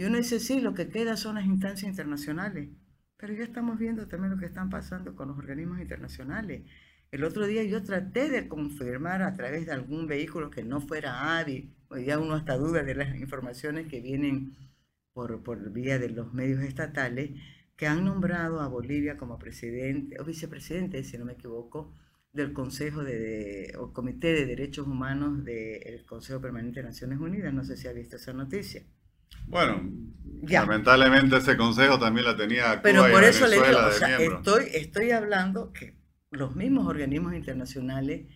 Y 0.00 0.04
uno 0.04 0.16
dice, 0.16 0.40
sí, 0.40 0.62
lo 0.62 0.72
que 0.72 0.88
queda 0.88 1.14
son 1.18 1.34
las 1.34 1.44
instancias 1.44 1.86
internacionales, 1.86 2.70
pero 3.18 3.34
ya 3.34 3.44
estamos 3.44 3.78
viendo 3.78 4.08
también 4.08 4.32
lo 4.32 4.38
que 4.38 4.46
están 4.46 4.70
pasando 4.70 5.14
con 5.14 5.28
los 5.28 5.36
organismos 5.36 5.78
internacionales. 5.78 6.62
El 7.10 7.22
otro 7.22 7.46
día 7.46 7.64
yo 7.64 7.82
traté 7.82 8.30
de 8.30 8.48
confirmar 8.48 9.20
a 9.20 9.34
través 9.34 9.66
de 9.66 9.72
algún 9.72 10.06
vehículo 10.06 10.48
que 10.48 10.64
no 10.64 10.80
fuera 10.80 11.38
hábil, 11.38 11.74
hoy 11.90 12.06
ya 12.06 12.18
uno 12.18 12.32
hasta 12.32 12.56
duda 12.56 12.82
de 12.82 12.94
las 12.94 13.14
informaciones 13.14 13.88
que 13.88 14.00
vienen 14.00 14.56
por, 15.12 15.42
por 15.42 15.70
vía 15.70 15.98
de 15.98 16.08
los 16.08 16.32
medios 16.32 16.62
estatales, 16.62 17.32
que 17.76 17.86
han 17.86 18.02
nombrado 18.02 18.60
a 18.62 18.68
Bolivia 18.68 19.18
como 19.18 19.38
presidente 19.38 20.18
o 20.18 20.24
vicepresidente, 20.24 21.04
si 21.04 21.18
no 21.18 21.26
me 21.26 21.34
equivoco, 21.34 21.92
del 22.32 22.54
Consejo 22.54 23.04
de, 23.04 23.76
Comité 23.92 24.32
de 24.32 24.46
Derechos 24.46 24.86
Humanos 24.86 25.44
del 25.44 26.06
Consejo 26.06 26.40
Permanente 26.40 26.80
de 26.80 26.86
Naciones 26.86 27.18
Unidas. 27.18 27.52
No 27.52 27.64
sé 27.64 27.76
si 27.76 27.86
ha 27.86 27.92
visto 27.92 28.16
esa 28.16 28.32
noticia. 28.32 28.82
Bueno, 29.46 29.82
lamentablemente 30.42 31.36
ese 31.36 31.56
consejo 31.56 31.98
también 31.98 32.26
la 32.26 32.36
tenía 32.36 32.80
Pero 32.82 33.10
por 33.10 33.24
eso 33.24 33.46
le 33.46 33.56
digo, 33.56 33.88
estoy, 34.18 34.64
estoy 34.72 35.10
hablando 35.10 35.72
que 35.72 35.98
los 36.30 36.54
mismos 36.54 36.86
organismos 36.86 37.34
internacionales 37.34 38.26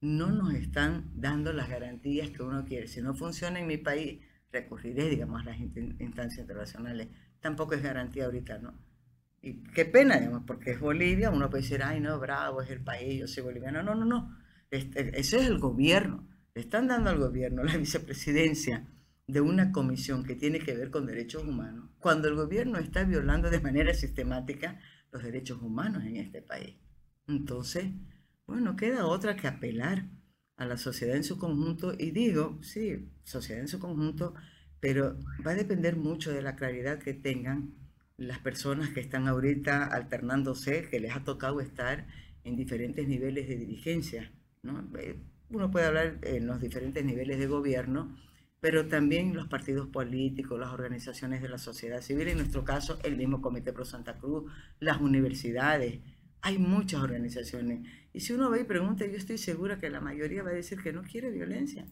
no 0.00 0.30
nos 0.30 0.54
están 0.54 1.10
dando 1.14 1.52
las 1.52 1.68
garantías 1.68 2.30
que 2.30 2.42
uno 2.42 2.64
quiere. 2.64 2.88
Si 2.88 3.02
no 3.02 3.14
funciona 3.14 3.60
en 3.60 3.66
mi 3.66 3.76
país, 3.76 4.20
recurriré, 4.50 5.08
digamos, 5.08 5.42
a 5.42 5.44
las 5.44 5.58
instancias 5.60 6.38
internacionales. 6.38 7.08
Tampoco 7.40 7.74
es 7.74 7.82
garantía 7.82 8.24
ahorita, 8.24 8.58
¿no? 8.58 8.74
Y 9.42 9.62
qué 9.74 9.84
pena, 9.84 10.18
digamos, 10.18 10.44
porque 10.46 10.72
es 10.72 10.80
Bolivia, 10.80 11.30
uno 11.30 11.50
puede 11.50 11.62
decir, 11.62 11.82
ay, 11.82 12.00
no, 12.00 12.18
bravo, 12.18 12.62
es 12.62 12.70
el 12.70 12.80
país, 12.80 13.20
yo 13.20 13.26
soy 13.26 13.42
boliviano. 13.42 13.82
No, 13.82 13.94
no, 13.94 14.04
no. 14.04 14.36
Este, 14.70 15.18
ese 15.20 15.38
es 15.38 15.46
el 15.46 15.58
gobierno. 15.58 16.26
Le 16.54 16.62
están 16.62 16.88
dando 16.88 17.10
al 17.10 17.18
gobierno 17.18 17.62
la 17.62 17.76
vicepresidencia 17.76 18.86
de 19.26 19.40
una 19.40 19.72
comisión 19.72 20.24
que 20.24 20.34
tiene 20.34 20.58
que 20.58 20.74
ver 20.74 20.90
con 20.90 21.06
derechos 21.06 21.44
humanos, 21.44 21.90
cuando 21.98 22.28
el 22.28 22.34
gobierno 22.34 22.78
está 22.78 23.04
violando 23.04 23.50
de 23.50 23.60
manera 23.60 23.94
sistemática 23.94 24.80
los 25.10 25.22
derechos 25.22 25.62
humanos 25.62 26.04
en 26.04 26.16
este 26.16 26.42
país. 26.42 26.76
Entonces, 27.28 27.86
bueno, 28.46 28.76
queda 28.76 29.06
otra 29.06 29.36
que 29.36 29.46
apelar 29.46 30.06
a 30.56 30.66
la 30.66 30.76
sociedad 30.76 31.16
en 31.16 31.24
su 31.24 31.38
conjunto 31.38 31.94
y 31.98 32.10
digo, 32.10 32.58
sí, 32.62 33.10
sociedad 33.24 33.62
en 33.62 33.68
su 33.68 33.78
conjunto, 33.78 34.34
pero 34.80 35.18
va 35.46 35.52
a 35.52 35.56
depender 35.56 35.96
mucho 35.96 36.32
de 36.32 36.42
la 36.42 36.56
claridad 36.56 36.98
que 36.98 37.14
tengan 37.14 37.74
las 38.16 38.38
personas 38.38 38.90
que 38.90 39.00
están 39.00 39.28
ahorita 39.28 39.84
alternándose, 39.84 40.88
que 40.88 41.00
les 41.00 41.14
ha 41.14 41.24
tocado 41.24 41.60
estar 41.60 42.06
en 42.44 42.56
diferentes 42.56 43.06
niveles 43.06 43.48
de 43.48 43.56
dirigencia. 43.56 44.32
¿no? 44.62 44.88
Eh, 44.98 45.18
uno 45.50 45.70
puede 45.70 45.86
hablar 45.86 46.18
en 46.22 46.46
los 46.46 46.60
diferentes 46.60 47.04
niveles 47.04 47.38
de 47.38 47.46
gobierno, 47.46 48.16
pero 48.62 48.86
también 48.86 49.34
los 49.34 49.48
partidos 49.48 49.88
políticos, 49.88 50.56
las 50.56 50.72
organizaciones 50.72 51.42
de 51.42 51.48
la 51.48 51.58
sociedad 51.58 52.00
civil, 52.00 52.28
en 52.28 52.36
nuestro 52.36 52.62
caso 52.62 52.96
el 53.02 53.16
mismo 53.16 53.42
Comité 53.42 53.72
Pro 53.72 53.84
Santa 53.84 54.18
Cruz, 54.18 54.52
las 54.78 55.00
universidades, 55.00 55.98
hay 56.42 56.58
muchas 56.58 57.02
organizaciones. 57.02 57.84
Y 58.12 58.20
si 58.20 58.34
uno 58.34 58.50
ve 58.50 58.60
y 58.60 58.64
pregunta, 58.64 59.04
yo 59.04 59.16
estoy 59.16 59.38
segura 59.38 59.80
que 59.80 59.90
la 59.90 60.00
mayoría 60.00 60.44
va 60.44 60.50
a 60.50 60.54
decir 60.54 60.80
que 60.80 60.92
no 60.92 61.02
quiere 61.02 61.32
violencia, 61.32 61.88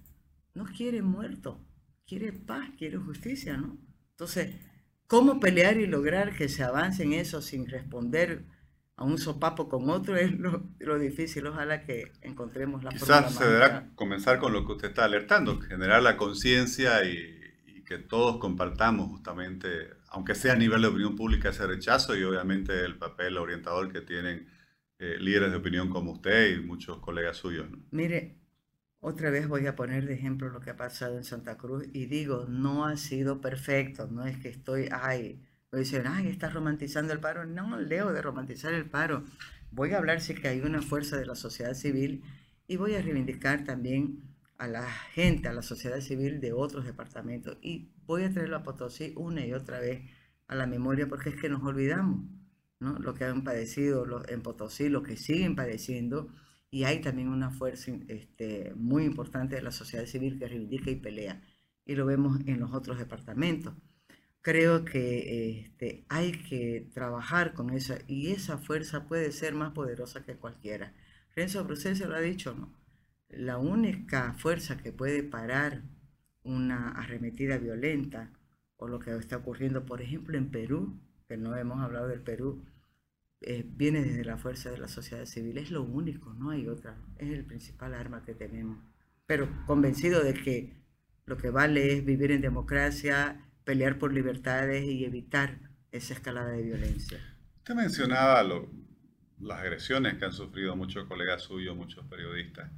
no 0.55 0.65
quiere 0.65 1.03
muerto, 1.03 1.61
quiere 2.07 2.33
paz, 2.33 2.71
quiere 2.79 2.99
justicia, 2.99 3.57
¿no? 3.57 3.77
Entonces, 4.13 4.55
¿cómo 5.09 5.41
pelear 5.41 5.77
y 5.77 5.89
lograr 5.89 6.37
que 6.37 6.49
se 6.49 6.63
avance 6.63 7.03
en 7.03 7.15
eso 7.15 7.43
sin 7.43 7.67
responder 7.67 8.45
a 9.01 9.05
un 9.05 9.17
sopapo 9.17 9.67
con 9.67 9.89
otro 9.89 10.15
es 10.15 10.39
lo, 10.39 10.63
lo 10.79 10.99
difícil. 10.99 11.47
Ojalá 11.47 11.81
que 11.81 12.13
encontremos 12.21 12.85
la 12.85 12.91
Quizás 12.91 13.35
se 13.35 13.45
deberá 13.47 13.89
comenzar 13.95 14.39
con 14.39 14.53
lo 14.53 14.67
que 14.67 14.73
usted 14.73 14.89
está 14.89 15.07
alertando, 15.07 15.59
generar 15.59 16.03
la 16.03 16.19
conciencia 16.19 17.03
y, 17.05 17.39
que 17.87 17.99
todos 17.99 18.37
compartamos 18.37 19.09
justamente, 19.09 19.89
aunque 20.11 20.37
sea 20.37 20.53
a 20.53 20.57
nivel 20.57 20.83
de 20.83 20.89
opinión 20.89 21.17
pública, 21.17 21.49
ese 21.49 21.67
rechazo 21.67 22.15
y 22.15 22.23
obviamente 22.23 22.85
el 22.85 22.97
papel 22.97 23.37
orientador 23.37 23.93
que 23.93 24.01
tienen 24.01 24.49
eh, 25.01 25.17
líderes 25.19 25.51
de 25.51 25.57
opinión 25.57 25.91
como 25.91 26.13
usted 26.13 26.53
y 26.53 26.61
muchos 26.61 27.01
colegas 27.01 27.39
suyos. 27.39 27.67
Mire, 27.91 28.37
otra 29.01 29.31
vez 29.31 29.49
voy 29.49 29.67
a 29.67 29.75
poner 29.75 30.07
de 30.07 30.15
ejemplo 30.15 30.51
lo 30.51 30.61
que 30.61 30.71
ha 30.71 30.77
pasado 30.77 31.17
en 31.17 31.25
Santa 31.25 31.57
Cruz 31.57 31.89
y 31.93 32.07
digo, 32.07 32.47
no 32.49 32.85
ha 32.85 32.97
sido 32.97 33.41
perfecto, 33.41 34.07
no 34.07 34.25
es 34.25 34.37
que 34.37 34.51
estoy, 34.51 34.89
ay, 34.93 35.41
dicen, 35.79 36.07
ay, 36.07 36.29
estás 36.29 36.53
romantizando 36.53 37.13
el 37.13 37.21
paro. 37.21 37.47
No, 37.47 37.79
leo 37.79 38.13
de 38.13 38.23
romantizar 38.23 38.73
el 38.75 38.89
paro. 38.89 39.25
Voy 39.71 39.93
a 39.93 39.99
hablar 39.99 40.21
sí 40.21 40.35
que 40.35 40.49
hay 40.49 40.61
una 40.61 40.83
fuerza 40.83 41.17
de 41.17 41.27
la 41.27 41.37
sociedad 41.37 41.75
civil 41.75 42.25
y 42.67 42.77
voy 42.77 42.95
a 42.95 43.03
reivindicar 43.03 43.65
también 43.65 44.23
a 44.59 44.67
la 44.67 44.91
gente, 45.15 45.49
a 45.49 45.53
la 45.53 45.63
sociedad 45.63 46.01
civil 46.01 46.41
de 46.41 46.53
otros 46.53 46.85
departamentos. 46.85 47.57
Y 47.63 47.93
voy 48.07 48.25
a 48.25 48.31
traerlo 48.31 48.57
a 48.57 48.63
Potosí 48.63 49.15
una 49.17 49.47
y 49.47 49.53
otra 49.53 49.81
vez 49.81 50.03
a 50.49 50.55
la 50.55 50.67
memoria 50.67 51.09
porque 51.09 51.31
es 51.31 51.37
que 51.37 51.49
nos 51.49 51.63
olvidamos, 51.63 52.27
¿no? 52.81 52.99
Lo 52.99 53.15
que 53.15 53.25
han 53.25 53.45
padecido 53.45 54.05
los, 54.05 54.29
en 54.29 54.43
Potosí, 54.43 54.89
lo 54.89 55.03
que 55.03 55.17
siguen 55.17 55.57
padeciendo. 55.57 56.29
Y 56.71 56.85
hay 56.85 57.01
también 57.01 57.29
una 57.29 57.51
fuerza 57.51 57.93
este, 58.09 58.73
muy 58.77 59.05
importante 59.05 59.57
de 59.57 59.63
la 59.63 59.73
sociedad 59.73 60.07
civil 60.07 60.39
que 60.39 60.49
reivindica 60.49 60.91
y 60.91 60.97
pelea. 60.97 61.43
y 61.87 61.95
lo 61.97 62.07
vemos 62.07 62.41
en 62.47 62.61
los 62.61 62.73
otros 62.73 62.99
departamentos. 62.99 63.75
Creo 64.43 64.85
que 64.85 65.61
este, 65.61 66.07
hay 66.09 66.33
que 66.33 66.89
trabajar 66.95 67.53
con 67.53 67.71
esa 67.71 67.99
y 68.07 68.33
esa 68.33 68.59
fuerza 68.59 69.07
puede 69.07 69.33
ser 69.33 69.55
más 69.55 69.73
poderosa 69.73 70.25
que 70.25 70.37
cualquiera. 70.37 70.95
Renzo 71.37 71.65
Brussel 71.65 71.97
se 71.97 72.07
lo 72.07 72.15
ha 72.15 72.21
dicho, 72.21 72.55
¿no? 72.55 72.73
La 73.29 73.59
única 73.59 74.33
fuerza 74.35 74.79
que 74.79 74.93
puede 74.93 75.23
parar 75.23 75.83
una 76.43 76.91
arremetida 76.91 77.59
violenta 77.59 78.33
o 78.77 78.89
lo 78.89 78.99
que 78.99 79.15
está 79.15 79.37
ocurriendo, 79.37 79.85
por 79.85 80.01
ejemplo, 80.01 80.39
en 80.39 80.51
Perú, 80.51 80.99
que 81.29 81.37
no 81.37 81.55
hemos 81.57 81.81
hablado 81.81 82.09
del 82.09 82.23
Perú, 82.23 82.65
eh, 83.43 83.65
viene 83.67 84.03
desde 84.03 84.25
la 84.25 84.39
fuerza 84.39 84.71
de 84.71 84.79
la 84.79 84.89
sociedad 84.89 85.27
civil. 85.27 85.59
Es 85.59 85.71
lo 85.71 85.83
único, 85.83 86.33
no 86.35 86.51
hay 86.51 86.67
otra. 86.67 86.97
Es 87.19 87.31
el 87.31 87.45
principal 87.45 87.95
arma 87.95 88.25
que 88.25 88.35
tenemos. 88.35 88.79
Pero 89.27 89.49
convencido 89.67 90.25
de 90.25 90.35
que 90.35 90.77
lo 91.27 91.37
que 91.37 91.51
vale 91.51 91.93
es 91.93 92.05
vivir 92.05 92.33
en 92.33 92.41
democracia, 92.41 93.50
pelear 93.71 94.01
por 94.01 94.13
libertades 94.13 94.85
y 94.85 95.05
evitar 95.05 95.61
esa 95.93 96.13
escalada 96.13 96.51
de 96.51 96.63
violencia. 96.63 97.21
Usted 97.59 97.77
mencionaba 97.77 98.43
las 98.43 99.61
agresiones 99.61 100.19
que 100.19 100.25
han 100.25 100.33
sufrido 100.33 100.75
muchos 100.75 101.07
colegas 101.07 101.43
suyos, 101.43 101.77
muchos 101.77 102.05
periodistas. 102.07 102.69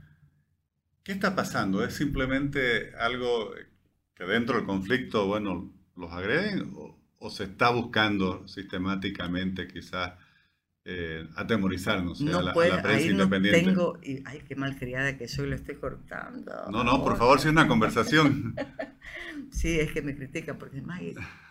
¿Qué 1.02 1.12
está 1.12 1.34
pasando? 1.34 1.82
¿Es 1.82 1.94
simplemente 1.94 2.94
algo 2.96 3.54
que 4.14 4.24
dentro 4.24 4.56
del 4.56 4.66
conflicto, 4.66 5.26
bueno, 5.26 5.72
los 5.96 6.12
agreden 6.12 6.74
o 6.76 7.30
se 7.30 7.44
está 7.44 7.70
buscando 7.70 8.46
sistemáticamente 8.46 9.68
quizás 9.68 10.12
eh, 10.84 11.28
atemorizarnos 11.36 12.20
no 12.20 12.38
a, 12.38 12.42
la, 12.42 12.52
puede, 12.52 12.70
prensa 12.70 12.90
ahí 12.90 13.10
independiente. 13.10 13.62
No 13.62 13.68
tengo, 13.68 13.98
y, 14.02 14.22
ay, 14.26 14.42
qué 14.46 14.56
malcriada 14.56 15.16
que 15.16 15.28
soy, 15.28 15.48
lo 15.48 15.54
estoy 15.54 15.76
cortando. 15.76 16.52
No, 16.70 16.82
no, 16.82 17.02
por 17.02 17.16
favor, 17.16 17.38
si 17.40 17.48
es 17.48 17.52
una 17.52 17.68
conversación. 17.68 18.54
sí, 19.50 19.78
es 19.78 19.92
que 19.92 20.02
me 20.02 20.16
critican 20.16 20.58
porque 20.58 20.82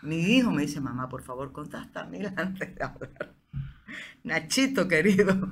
mi 0.01 0.19
hijo 0.19 0.51
me 0.51 0.63
dice, 0.63 0.81
mamá, 0.81 1.07
por 1.07 1.23
favor, 1.23 1.51
contasta 1.51 2.01
a 2.01 2.07
mí 2.07 2.19
antes 2.35 2.75
de 2.75 2.83
hablar. 2.83 3.33
Nachito, 4.23 4.87
querido, 4.87 5.51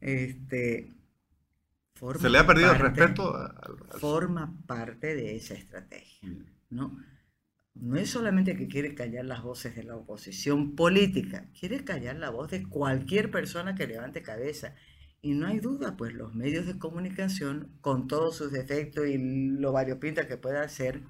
este, 0.00 0.96
¿Se 2.20 2.28
le 2.28 2.38
ha 2.38 2.46
perdido 2.46 2.72
el 2.72 2.78
respeto? 2.78 3.34
Forma 3.98 4.52
parte 4.66 5.14
de 5.14 5.36
esa 5.36 5.54
estrategia, 5.54 6.28
¿no? 6.68 6.98
No 7.80 7.96
es 7.96 8.10
solamente 8.10 8.56
que 8.56 8.68
quiere 8.68 8.94
callar 8.94 9.24
las 9.24 9.42
voces 9.42 9.74
de 9.76 9.84
la 9.84 9.96
oposición 9.96 10.74
política, 10.76 11.48
quiere 11.58 11.84
callar 11.84 12.16
la 12.16 12.30
voz 12.30 12.50
de 12.50 12.64
cualquier 12.68 13.30
persona 13.30 13.74
que 13.74 13.86
levante 13.86 14.22
cabeza. 14.22 14.74
Y 15.22 15.34
no 15.34 15.46
hay 15.46 15.58
duda, 15.60 15.96
pues 15.96 16.14
los 16.14 16.34
medios 16.34 16.66
de 16.66 16.78
comunicación, 16.78 17.76
con 17.80 18.06
todos 18.06 18.36
sus 18.36 18.52
defectos 18.52 19.06
y 19.08 19.18
lo 19.18 19.72
variopinta 19.72 20.28
que 20.28 20.36
pueda 20.36 20.68
ser, 20.68 21.02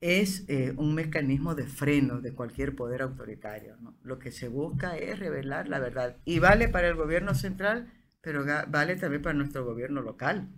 es 0.00 0.44
eh, 0.48 0.72
un 0.76 0.94
mecanismo 0.94 1.54
de 1.54 1.66
freno 1.66 2.20
de 2.20 2.34
cualquier 2.34 2.74
poder 2.74 3.02
autoritario. 3.02 3.76
Lo 4.02 4.18
que 4.18 4.32
se 4.32 4.48
busca 4.48 4.96
es 4.96 5.18
revelar 5.18 5.68
la 5.68 5.78
verdad. 5.78 6.16
Y 6.24 6.38
vale 6.38 6.68
para 6.68 6.88
el 6.88 6.96
gobierno 6.96 7.34
central, 7.34 7.92
pero 8.20 8.44
vale 8.68 8.96
también 8.96 9.22
para 9.22 9.34
nuestro 9.34 9.64
gobierno 9.64 10.00
local. 10.00 10.48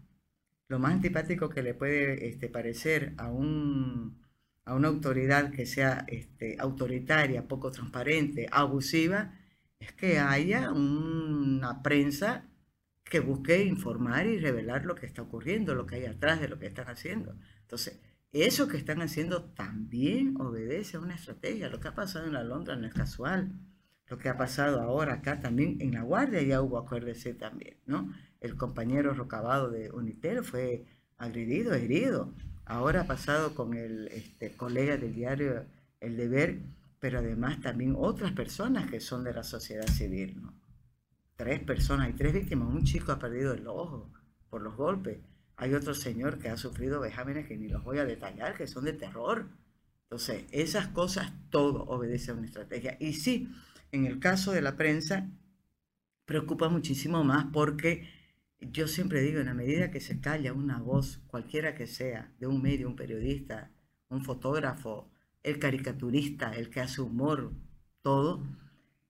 Lo 0.69 0.79
más 0.79 0.93
antipático 0.93 1.51
que 1.51 1.63
le 1.63 1.75
puede 1.75 2.29
este, 2.29 2.49
parecer 2.49 3.15
a 3.19 3.31
un 3.31 4.22
a 4.65 4.75
una 4.75 4.89
autoridad 4.89 5.51
que 5.51 5.67
sea 5.67 6.05
este, 6.09 6.57
autoritaria, 6.59 7.49
poco 7.49 7.71
transparente, 7.71 8.49
abusiva, 8.51 9.35
es 9.81 9.93
que 9.93 10.19
haya 10.19 10.71
una 10.71 11.83
prensa 11.83 12.49
que 13.05 13.21
busque 13.21 13.65
informar 13.65 14.27
y 14.27 14.39
revelar 14.39 14.85
lo 14.85 14.95
que 14.95 15.07
está 15.07 15.23
ocurriendo, 15.23 15.75
lo 15.75 15.87
que 15.87 15.97
hay 15.97 16.07
atrás 16.07 16.41
de 16.41 16.49
lo 16.49 16.59
que 16.59 16.67
están 16.67 16.89
haciendo. 16.89 17.37
Entonces, 17.63 18.01
eso 18.33 18.69
que 18.69 18.79
están 18.79 19.03
haciendo 19.03 19.45
también 19.45 20.41
obedece 20.41 20.97
a 20.97 21.01
una 21.01 21.15
estrategia. 21.15 21.69
Lo 21.69 21.81
que 21.81 21.89
ha 21.89 21.95
pasado 21.95 22.27
en 22.27 22.33
la 22.33 22.43
Londra 22.43 22.77
no 22.77 22.87
es 22.87 22.95
casual. 22.95 23.53
Lo 24.09 24.19
que 24.19 24.29
ha 24.29 24.37
pasado 24.37 24.81
ahora 24.81 25.15
acá 25.15 25.41
también 25.41 25.77
en 25.81 25.93
La 25.93 26.03
Guardia 26.03 26.43
ya 26.43 26.63
hubo, 26.63 26.79
acuérdese 26.79 27.35
también, 27.35 27.77
¿no? 27.87 28.13
El 28.41 28.57
compañero 28.57 29.15
Rocabado 29.15 29.71
de 29.71 29.91
Unitel 29.91 30.43
fue 30.43 30.87
agredido, 31.19 31.75
herido. 31.75 32.35
Ahora 32.65 33.03
ha 33.03 33.07
pasado 33.07 33.55
con 33.55 33.75
el 33.75 34.09
este, 34.09 34.57
colega 34.57 34.97
del 34.97 35.15
diario 35.15 35.67
El 36.01 36.17
Deber, 36.17 36.61
pero 37.01 37.19
además 37.19 37.61
también 37.61 37.95
otras 37.99 38.33
personas 38.33 38.91
que 38.91 39.01
son 39.01 39.25
de 39.25 39.35
la 39.35 39.43
sociedad 39.43 39.87
civil. 39.87 40.41
Tres 41.37 41.61
personas, 41.61 42.07
hay 42.07 42.13
tres 42.13 42.33
víctimas. 42.33 42.69
Un 42.69 42.85
chico 42.85 43.13
ha 43.13 43.19
perdido 43.19 43.53
el 43.53 43.67
ojo 43.67 44.13
por 44.49 44.63
los 44.63 44.77
golpes. 44.77 45.19
Hay 45.57 45.75
otro 45.75 45.95
señor 45.95 46.39
que 46.39 46.49
ha 46.49 46.57
sufrido 46.57 47.01
vejámenes 47.01 47.47
que 47.47 47.57
ni 47.57 47.69
los 47.69 47.83
voy 47.83 47.99
a 47.99 48.05
detallar, 48.05 48.57
que 48.57 48.67
son 48.67 48.85
de 48.85 48.93
terror. 48.93 49.49
Entonces, 50.05 50.45
esas 50.51 50.89
cosas, 50.89 51.33
todo 51.51 51.85
obedece 51.85 52.31
a 52.31 52.35
una 52.35 52.47
estrategia. 52.47 52.97
Y 53.01 53.15
sí, 53.15 53.49
en 53.91 54.07
el 54.07 54.21
caso 54.21 54.53
de 54.53 54.63
la 54.63 54.77
prensa, 54.77 55.29
preocupa 56.25 56.69
muchísimo 56.69 57.25
más 57.25 57.47
porque 57.53 58.09
yo 58.71 58.87
siempre 58.87 59.21
digo, 59.23 59.41
en 59.41 59.47
la 59.47 59.55
medida 59.55 59.91
que 59.91 60.01
se 60.01 60.21
calla 60.21 60.53
una 60.53 60.79
voz, 60.79 61.23
cualquiera 61.27 61.75
que 61.75 61.87
sea, 61.87 62.33
de 62.39 62.47
un 62.47 62.63
medio, 62.63 62.89
un 62.89 62.97
periodista, 62.97 63.71
un 64.09 64.23
fotógrafo, 64.23 65.11
el 65.43 65.59
caricaturista, 65.59 66.53
el 66.53 66.71
que 66.71 66.81
hace 66.81 67.01
humor, 67.01 67.53
todo, 68.03 68.47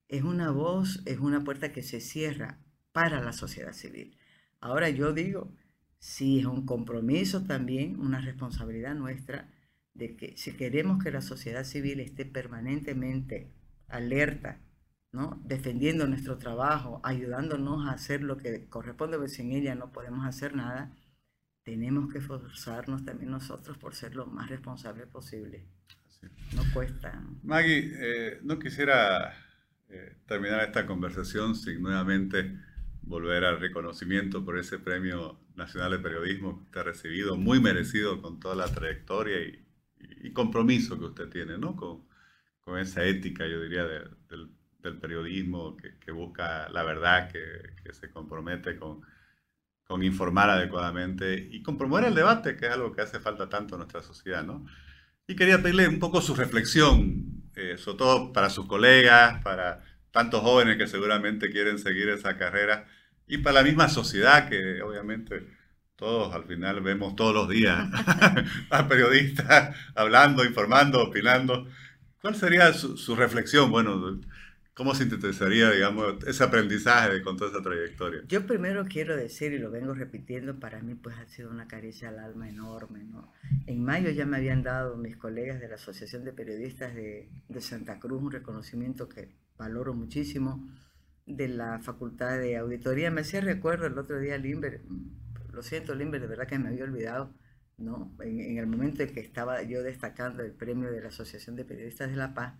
es 0.09 0.23
una 0.23 0.51
voz, 0.51 1.03
es 1.07 1.19
una 1.19 1.45
puerta 1.45 1.73
que 1.73 1.83
se 1.83 2.01
cierra 2.01 2.59
para 2.93 3.21
la 3.21 3.33
sociedad 3.33 3.73
civil. 3.73 4.17
Ahora 4.61 4.89
yo 4.91 5.13
digo, 5.13 5.53
sí 5.99 6.41
es 6.41 6.47
un 6.47 6.67
compromiso 6.67 7.45
también, 7.45 8.01
una 8.01 8.21
responsabilidad 8.21 8.95
nuestra, 8.95 9.53
de 9.95 10.17
que 10.17 10.37
si 10.37 10.53
queremos 10.53 11.03
que 11.03 11.11
la 11.11 11.21
sociedad 11.21 11.65
civil 11.65 12.01
esté 12.01 12.25
permanentemente 12.25 13.53
alerta 13.89 14.61
¿no? 15.13 15.41
defendiendo 15.45 16.07
nuestro 16.07 16.39
trabajo, 16.39 17.01
ayudándonos 17.05 17.87
a 17.87 17.93
hacer 17.93 18.23
lo 18.23 18.39
que 18.39 18.67
corresponde, 18.69 19.19
porque 19.19 19.33
sin 19.33 19.53
ella 19.53 19.75
no 19.75 19.93
podemos 19.93 20.27
hacer 20.27 20.57
nada, 20.57 20.97
tenemos 21.63 22.11
que 22.11 22.19
esforzarnos 22.19 23.05
también 23.05 23.31
nosotros 23.31 23.79
por 23.79 23.95
ser 23.95 24.17
lo 24.17 24.27
más 24.27 24.49
responsables 24.49 25.07
posible. 25.07 25.65
No 26.55 26.63
cuesta. 26.73 27.23
Maggie, 27.43 27.93
eh, 27.95 28.41
no 28.43 28.59
quisiera 28.59 29.35
eh, 29.89 30.17
terminar 30.27 30.65
esta 30.65 30.87
conversación 30.87 31.55
sin 31.55 31.83
nuevamente 31.83 32.59
volver 33.03 33.45
al 33.45 33.61
reconocimiento 33.61 34.45
por 34.45 34.59
ese 34.59 34.79
Premio 34.79 35.41
Nacional 35.57 35.93
de 35.93 35.99
Periodismo 35.99 36.57
que 36.57 36.65
usted 36.65 36.81
ha 36.81 36.85
recibido, 36.85 37.37
muy 37.37 37.61
merecido 37.61 38.23
con 38.23 38.41
toda 38.41 38.55
la 38.55 38.73
trayectoria 38.73 39.39
y, 39.41 39.63
compromiso 40.33 40.99
que 40.99 41.07
usted 41.07 41.29
tiene, 41.29 41.59
¿no? 41.59 41.77
Con, 41.77 42.07
con 42.61 42.79
esa 42.79 43.05
ética, 43.05 43.47
yo 43.47 43.61
diría, 43.61 43.85
del 43.85 44.57
del 44.83 44.99
periodismo 44.99 45.77
que, 45.77 46.13
busca 46.13 46.69
la 46.71 46.83
verdad, 46.83 47.31
que, 47.31 47.93
se 47.93 48.11
compromete 48.11 48.77
con, 48.77 49.03
con, 49.85 50.03
informar 50.03 50.51
adecuadamente 50.51 51.49
y 51.51 51.63
con 51.63 51.79
promover 51.79 52.05
el 52.05 52.15
debate, 52.15 52.57
que 52.57 52.67
es 52.67 52.73
algo 52.73 52.93
que 52.93 53.03
hace 53.03 53.21
falta 53.21 53.49
tanto 53.49 53.75
en 53.75 53.81
nuestra 53.81 54.03
sociedad, 54.03 54.43
¿no? 54.45 54.67
Y 55.27 55.37
quería 55.37 55.63
pedirle 55.63 55.89
un 55.89 55.99
poco 55.99 56.21
su 56.21 56.35
reflexión, 56.35 57.45
eh, 57.55 57.77
sobre 57.79 57.99
todo 57.99 58.33
para 58.33 58.51
sus 58.51 58.67
colegas, 58.67 59.43
para 59.43 59.85
tantos 60.11 60.43
jóvenes 60.43 60.77
que 60.77 60.87
seguramente 60.87 61.51
quieren 61.51 61.79
seguir 61.79 62.09
esa 62.09 62.37
carrera 62.37 62.87
y 63.27 63.39
para 63.39 63.55
la 63.55 63.63
misma 63.63 63.89
sociedad 63.89 64.49
que 64.49 64.83
obviamente 64.83 65.47
todos 65.97 66.35
al 66.35 66.45
final 66.45 66.81
vemos 66.81 67.15
todos 67.17 67.35
los 67.35 67.49
días 67.49 67.89
a 68.71 68.89
periodistas 68.89 69.77
hablando, 69.95 70.45
informando, 70.45 71.03
opinando. 71.03 71.67
¿Cuál 72.21 72.35
sería 72.35 72.73
su, 72.73 72.97
su 72.97 73.17
reflexión? 73.17 73.71
Bueno, 73.71 74.21
¿Cómo 74.75 74.95
sintetizaría, 74.95 75.71
digamos, 75.71 76.25
ese 76.27 76.43
aprendizaje 76.45 77.21
con 77.21 77.37
toda 77.37 77.51
esa 77.51 77.63
trayectoria? 77.63 78.23
Yo 78.27 78.47
primero 78.47 78.87
quiero 78.87 79.15
decir, 79.15 79.53
y 79.53 79.59
lo 79.59 79.71
vengo 79.71 79.93
repitiendo, 79.93 80.59
para 80.59 80.81
mí 80.81 80.95
pues 80.95 81.15
ha 81.19 81.27
sido 81.27 81.51
una 81.51 81.69
caricia 81.69 82.09
al 82.09 82.19
alma 82.19 82.49
enorme, 82.49 83.05
¿no? 83.05 83.31
En 83.67 83.85
mayo 83.85 84.09
ya 84.11 84.25
me 84.25 84.39
habían 84.39 84.63
dado 84.63 84.97
mis 84.97 85.19
colegas 85.19 85.61
de 85.61 85.69
la 85.69 85.75
Asociación 85.75 86.25
de 86.25 86.33
Periodistas 86.33 86.95
de, 86.95 87.29
de 87.49 87.61
Santa 87.61 88.01
Cruz 88.01 88.23
un 88.23 88.33
reconocimiento 88.33 89.11
que 89.11 89.37
valoro 89.59 89.93
muchísimo 89.93 90.67
de 91.27 91.49
la 91.49 91.79
Facultad 91.81 92.39
de 92.39 92.57
Auditoría. 92.57 93.11
Me 93.11 93.21
hacía 93.21 93.43
recuerdo 93.43 93.87
el 93.87 93.99
otro 93.99 94.21
día 94.21 94.39
Limber, 94.39 94.81
lo 95.53 95.63
siento 95.63 95.95
Limber, 95.95 96.23
de 96.23 96.29
verdad 96.29 96.47
que 96.47 96.59
me 96.59 96.71
había 96.71 96.85
olvidado, 96.85 97.35
¿no? 97.77 98.17
En, 98.23 98.41
en 98.41 98.57
el 98.57 98.67
momento 98.67 99.03
en 99.03 99.13
que 99.13 99.21
estaba 99.21 99.63
yo 99.65 99.83
destacando 99.83 100.43
el 100.43 100.53
premio 100.53 100.91
de 100.91 101.03
la 101.03 101.09
Asociación 101.09 101.57
de 101.57 101.67
Periodistas 101.67 102.09
de 102.09 102.17
La 102.17 102.33
Paz, 102.33 102.55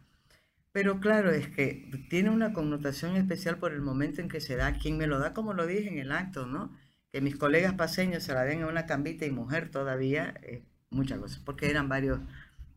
pero 0.73 1.01
claro, 1.01 1.31
es 1.31 1.49
que 1.49 1.91
tiene 2.09 2.31
una 2.31 2.53
connotación 2.53 3.17
especial 3.17 3.59
por 3.59 3.73
el 3.73 3.83
momento 3.83 4.21
en 4.21 4.29
que 4.29 4.41
se 4.41 4.57
da. 4.57 4.73
Quien 4.75 4.97
me 4.99 5.07
lo 5.07 5.19
da, 5.19 5.35
como 5.35 5.53
lo 5.55 5.67
dije 5.67 5.89
en 5.89 5.99
el 5.99 6.13
acto, 6.13 6.47
¿no? 6.47 6.77
Que 7.11 7.21
mis 7.21 7.37
colegas 7.37 7.75
paseños 7.75 8.23
se 8.25 8.33
la 8.35 8.45
den 8.45 8.63
a 8.63 8.69
una 8.69 8.87
cambita 8.87 9.27
y 9.27 9.31
mujer 9.31 9.71
todavía, 9.71 10.35
muchas 10.91 11.19
cosas, 11.21 11.41
porque 11.41 11.71
eran 11.71 11.89
varios, 11.89 12.21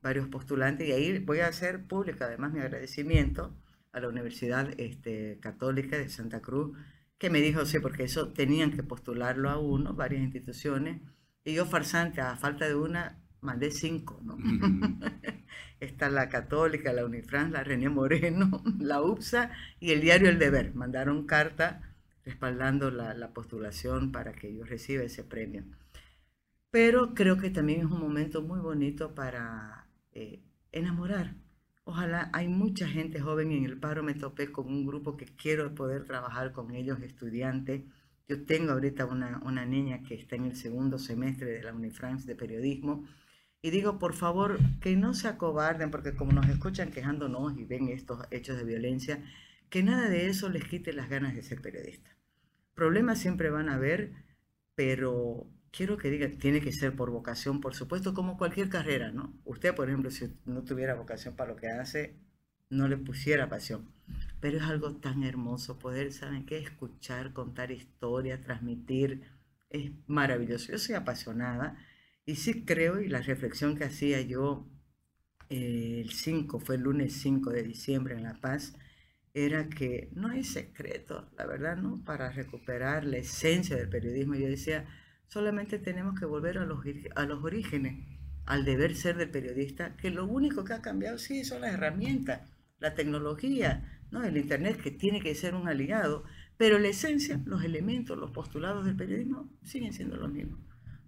varios 0.01 0.27
postulantes. 0.27 0.87
Y 0.87 0.91
ahí 0.91 1.19
voy 1.19 1.39
a 1.39 1.47
hacer 1.47 1.85
público 1.85 2.23
además 2.25 2.51
mi 2.53 2.59
agradecimiento 2.59 3.55
a 3.93 3.99
la 4.01 4.09
Universidad 4.09 4.69
este, 4.77 5.39
Católica 5.41 5.97
de 5.97 6.09
Santa 6.09 6.41
Cruz, 6.41 6.77
que 7.17 7.29
me 7.29 7.39
dijo, 7.39 7.65
sí, 7.65 7.79
porque 7.79 8.03
eso 8.03 8.33
tenían 8.33 8.71
que 8.71 8.83
postularlo 8.83 9.49
a 9.49 9.57
uno, 9.57 9.93
varias 9.93 10.21
instituciones. 10.21 11.01
Y 11.45 11.53
yo, 11.53 11.65
farsante, 11.65 12.19
a 12.21 12.35
falta 12.35 12.67
de 12.67 12.75
una, 12.75 13.24
mandé 13.45 13.71
cinco, 13.71 14.19
¿no? 14.23 14.37
Está 15.79 16.09
la 16.09 16.29
Católica, 16.29 16.91
la 16.93 17.05
Unifrance, 17.05 17.51
la 17.51 17.63
René 17.63 17.89
Moreno, 17.89 18.63
la 18.79 19.01
UPSA 19.01 19.51
y 19.79 19.91
el 19.91 20.01
diario 20.01 20.29
El 20.29 20.39
Deber. 20.39 20.73
Mandaron 20.73 21.25
carta 21.25 21.95
respaldando 22.25 22.89
la, 22.91 23.33
postulación 23.33 24.11
para 24.11 24.33
que 24.33 24.53
yo 24.53 24.65
reciba 24.65 25.03
ese 25.03 25.23
premio. 25.23 25.63
Pero 26.71 27.13
creo 27.13 27.37
que 27.37 27.51
también 27.51 27.81
es 27.81 27.85
un 27.85 27.99
momento 27.99 28.41
muy 28.41 28.59
bonito 28.59 29.13
para 29.15 29.87
eh, 30.11 30.41
enamorar. 30.71 31.35
Ojalá 31.83 32.31
hay 32.33 32.47
mucha 32.47 32.87
gente 32.87 33.19
joven 33.19 33.51
en 33.51 33.63
el 33.63 33.77
paro, 33.77 34.01
me 34.01 34.15
topé 34.15 34.51
con 34.51 34.67
un 34.67 34.87
grupo 34.87 35.15
que 35.17 35.25
quiero 35.25 35.75
poder 35.75 36.05
trabajar 36.05 36.51
con 36.51 36.73
ellos, 36.73 36.99
estudiantes. 37.01 37.83
Yo 38.27 38.43
tengo 38.43 38.71
ahorita 38.71 39.05
una, 39.05 39.39
una 39.45 39.65
niña 39.65 40.01
que 40.01 40.15
está 40.15 40.35
en 40.35 40.45
el 40.45 40.55
segundo 40.55 40.97
semestre 40.97 41.51
de 41.51 41.63
la 41.63 41.73
Unifrance 41.73 42.25
de 42.25 42.35
periodismo 42.35 43.05
y 43.65 43.71
digo, 43.71 43.97
por 43.97 44.13
favor, 44.13 44.59
que 44.79 44.95
no 44.95 45.15
se 45.15 45.27
acobarden, 45.27 45.89
porque 45.89 46.13
como 46.13 46.31
nos 46.33 46.47
escuchan 46.47 46.91
quejándonos 46.91 47.57
y 47.57 47.65
ven 47.65 47.87
estos 47.87 48.19
hechos 48.29 48.57
de 48.57 48.63
violencia, 48.63 49.23
que 49.71 49.81
nada 49.81 50.07
de 50.07 50.27
eso 50.27 50.49
les 50.49 50.65
quite 50.65 50.93
las 50.93 51.09
ganas 51.09 51.33
de 51.33 51.41
ser 51.41 51.63
periodista. 51.63 52.15
Problemas 52.75 53.17
siempre 53.17 53.49
van 53.49 53.69
a 53.69 53.73
haber, 53.73 54.11
pero 54.75 55.47
quiero 55.71 55.97
que 55.97 56.11
diga, 56.11 56.29
tiene 56.37 56.61
que 56.61 56.71
ser 56.71 56.95
por 56.95 57.09
vocación, 57.09 57.59
por 57.59 57.73
supuesto, 57.73 58.13
como 58.13 58.37
cualquier 58.37 58.69
carrera, 58.69 59.11
¿no? 59.11 59.33
Usted, 59.45 59.73
por 59.73 59.89
ejemplo, 59.89 60.11
si 60.11 60.31
no 60.45 60.61
tuviera 60.61 60.93
vocación 60.93 61.35
para 61.35 61.53
lo 61.53 61.55
que 61.55 61.69
hace, 61.69 62.13
no 62.69 62.87
le 62.87 62.97
pusiera 62.97 63.49
pasión. 63.49 63.89
Pero 64.41 64.59
es 64.59 64.63
algo 64.63 64.97
tan 64.97 65.23
hermoso 65.23 65.79
poder, 65.79 66.13
¿saben 66.13 66.45
qué? 66.45 66.59
Escuchar, 66.59 67.33
contar 67.33 67.71
historias, 67.71 68.41
transmitir. 68.41 69.23
Es 69.71 69.89
maravilloso. 70.05 70.71
Yo 70.71 70.77
soy 70.77 70.93
apasionada 70.93 71.79
y 72.25 72.35
sí 72.35 72.65
creo, 72.65 72.99
y 73.01 73.07
la 73.07 73.21
reflexión 73.21 73.77
que 73.77 73.85
hacía 73.85 74.21
yo 74.21 74.67
eh, 75.49 76.01
el 76.03 76.11
5, 76.11 76.59
fue 76.59 76.75
el 76.75 76.81
lunes 76.81 77.13
5 77.13 77.51
de 77.51 77.63
diciembre 77.63 78.15
en 78.15 78.23
La 78.23 78.39
Paz, 78.41 78.73
era 79.33 79.69
que 79.69 80.09
no 80.13 80.29
hay 80.29 80.43
secreto, 80.43 81.29
la 81.37 81.45
verdad, 81.45 81.77
¿no? 81.77 82.01
Para 82.05 82.31
recuperar 82.31 83.03
la 83.05 83.17
esencia 83.17 83.75
del 83.75 83.89
periodismo. 83.89 84.35
Yo 84.35 84.47
decía, 84.47 84.85
solamente 85.27 85.77
tenemos 85.77 86.17
que 86.19 86.25
volver 86.25 86.57
a 86.57 86.65
los, 86.65 86.79
a 87.15 87.25
los 87.25 87.43
orígenes, 87.43 88.05
al 88.45 88.63
deber 88.63 88.95
ser 88.95 89.17
del 89.17 89.29
periodista, 89.29 89.95
que 89.97 90.09
lo 90.09 90.25
único 90.25 90.63
que 90.63 90.73
ha 90.73 90.81
cambiado, 90.81 91.17
sí, 91.17 91.43
son 91.43 91.61
las 91.61 91.73
herramientas, 91.73 92.49
la 92.79 92.95
tecnología, 92.95 93.99
¿no? 94.11 94.23
El 94.23 94.37
Internet, 94.37 94.81
que 94.81 94.91
tiene 94.91 95.21
que 95.21 95.35
ser 95.35 95.53
un 95.53 95.67
aliado, 95.67 96.23
pero 96.57 96.79
la 96.79 96.87
esencia, 96.87 97.41
los 97.45 97.63
elementos, 97.63 98.17
los 98.17 98.31
postulados 98.31 98.85
del 98.85 98.95
periodismo 98.95 99.49
siguen 99.63 99.93
siendo 99.93 100.15
los 100.15 100.31
mismos. 100.31 100.59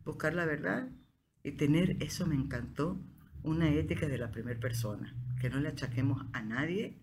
Buscar 0.04 0.34
la 0.34 0.46
verdad, 0.46 0.90
y 1.44 1.52
tener, 1.52 1.98
eso 2.02 2.26
me 2.26 2.36
encantó, 2.36 3.00
una 3.44 3.70
ética 3.70 4.08
de 4.08 4.18
la 4.18 4.32
primera 4.32 4.60
persona, 4.60 5.16
que 5.40 5.50
no 5.50 5.60
le 5.60 5.70
achaquemos 5.70 6.26
a 6.34 6.42
nadie 6.42 6.98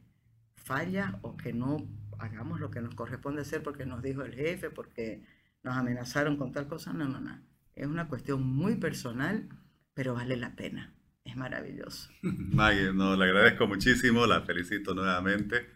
falla 0.65 1.19
o 1.23 1.37
que 1.37 1.53
no 1.53 1.87
hagamos 2.19 2.59
lo 2.61 2.71
que 2.71 2.81
nos 2.81 2.95
corresponde 2.95 3.43
hacer 3.43 3.63
porque 3.63 3.87
nos 3.87 4.03
dijo 4.03 4.23
el 4.23 4.35
jefe, 4.35 4.71
porque 4.71 5.23
nos 5.63 5.77
amenazaron 5.77 6.37
con 6.37 6.53
tal 6.53 6.67
cosa. 6.67 6.93
No, 6.93 7.07
no, 7.07 7.21
no. 7.21 7.39
Es 7.75 7.87
una 7.87 8.09
cuestión 8.09 8.43
muy 8.43 8.77
personal, 8.77 9.49
pero 9.95 10.15
vale 10.15 10.37
la 10.37 10.57
pena. 10.57 10.95
Es 11.25 11.37
maravilloso. 11.37 12.11
Maggie, 12.23 12.93
no, 12.93 13.17
le 13.17 13.25
agradezco 13.25 13.67
muchísimo, 13.67 14.27
la 14.27 14.43
felicito 14.43 14.95
nuevamente. 14.95 15.69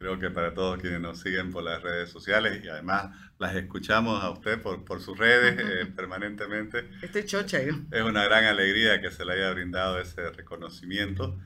Creo 0.00 0.18
que 0.18 0.30
para 0.30 0.54
todos 0.54 0.78
quienes 0.78 0.98
nos 0.98 1.20
siguen 1.20 1.50
por 1.50 1.62
las 1.62 1.82
redes 1.82 2.08
sociales 2.08 2.64
y 2.64 2.68
además 2.68 3.14
las 3.38 3.54
escuchamos 3.54 4.24
a 4.24 4.30
usted 4.30 4.58
por, 4.62 4.82
por 4.82 5.02
sus 5.02 5.18
redes 5.18 5.58
eh, 5.58 5.92
permanentemente. 5.94 6.88
Estoy 7.02 7.26
chocha 7.26 7.62
yo. 7.62 7.74
Es 7.90 8.02
una 8.02 8.24
gran 8.24 8.46
alegría 8.46 9.02
que 9.02 9.10
se 9.10 9.26
le 9.26 9.34
haya 9.34 9.52
brindado 9.52 10.00
ese 10.00 10.30
reconocimiento. 10.30 11.38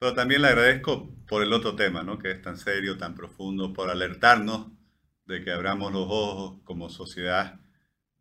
Pero 0.00 0.12
también 0.12 0.42
le 0.42 0.48
agradezco 0.48 1.08
por 1.28 1.44
el 1.44 1.52
otro 1.52 1.76
tema, 1.76 2.02
¿no? 2.02 2.18
que 2.18 2.32
es 2.32 2.42
tan 2.42 2.58
serio, 2.58 2.98
tan 2.98 3.14
profundo, 3.14 3.72
por 3.72 3.88
alertarnos 3.88 4.72
de 5.26 5.44
que 5.44 5.52
abramos 5.52 5.92
los 5.92 6.08
ojos 6.08 6.62
como 6.64 6.90
sociedad 6.90 7.60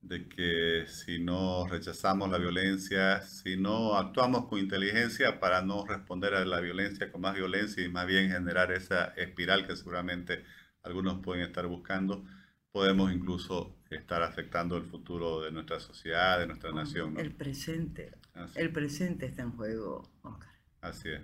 de 0.03 0.27
que 0.27 0.85
si 0.87 1.19
no 1.19 1.65
rechazamos 1.65 2.29
la 2.29 2.37
violencia, 2.37 3.21
si 3.21 3.55
no 3.55 3.95
actuamos 3.95 4.45
con 4.45 4.59
inteligencia 4.59 5.39
para 5.39 5.61
no 5.61 5.85
responder 5.85 6.33
a 6.35 6.45
la 6.45 6.59
violencia 6.59 7.11
con 7.11 7.21
más 7.21 7.35
violencia 7.35 7.83
y 7.83 7.89
más 7.89 8.05
bien 8.05 8.29
generar 8.29 8.71
esa 8.71 9.05
espiral 9.15 9.65
que 9.65 9.77
seguramente 9.77 10.43
algunos 10.83 11.19
pueden 11.23 11.43
estar 11.43 11.65
buscando, 11.67 12.25
podemos 12.71 13.13
incluso 13.13 13.77
estar 13.89 14.23
afectando 14.23 14.75
el 14.75 14.83
futuro 14.83 15.41
de 15.41 15.51
nuestra 15.51 15.79
sociedad, 15.79 16.39
de 16.39 16.47
nuestra 16.47 16.71
nación. 16.73 17.17
El 17.17 17.33
presente, 17.33 18.11
el 18.55 18.71
presente 18.73 19.25
está 19.25 19.43
en 19.43 19.51
juego, 19.51 20.11
Oscar. 20.21 20.49
Así 20.81 21.09
es. 21.09 21.21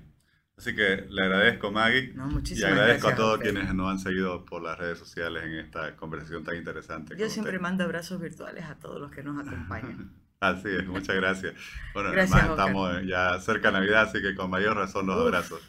Así 0.59 0.75
que 0.75 1.05
le 1.09 1.21
agradezco, 1.23 1.71
Maggie. 1.71 2.13
y 2.51 2.63
agradezco 2.63 3.07
a 3.07 3.15
todos 3.15 3.39
quienes 3.39 3.73
nos 3.73 3.91
han 3.91 3.97
seguido 3.97 4.43
por 4.43 4.61
las 4.61 4.77
redes 4.77 4.99
sociales 4.99 5.45
en 5.45 5.53
esta 5.53 5.95
conversación 5.95 6.43
tan 6.43 6.57
interesante. 6.57 7.15
Yo 7.17 7.29
siempre 7.29 7.57
mando 7.59 7.85
abrazos 7.85 8.19
virtuales 8.19 8.65
a 8.65 8.75
todos 8.75 8.99
los 8.99 9.09
que 9.09 9.23
nos 9.23 9.39
acompañan. 9.39 10.11
así 10.41 10.67
es, 10.67 10.85
muchas 10.85 11.15
gracias. 11.15 11.53
Bueno, 11.93 12.09
además 12.09 12.49
estamos 12.49 13.05
ya 13.05 13.39
cerca 13.39 13.69
de 13.69 13.79
Navidad, 13.79 14.09
así 14.09 14.21
que 14.21 14.35
con 14.35 14.49
mayor 14.49 14.75
razón 14.75 15.07
los 15.07 15.17
abrazos. 15.17 15.61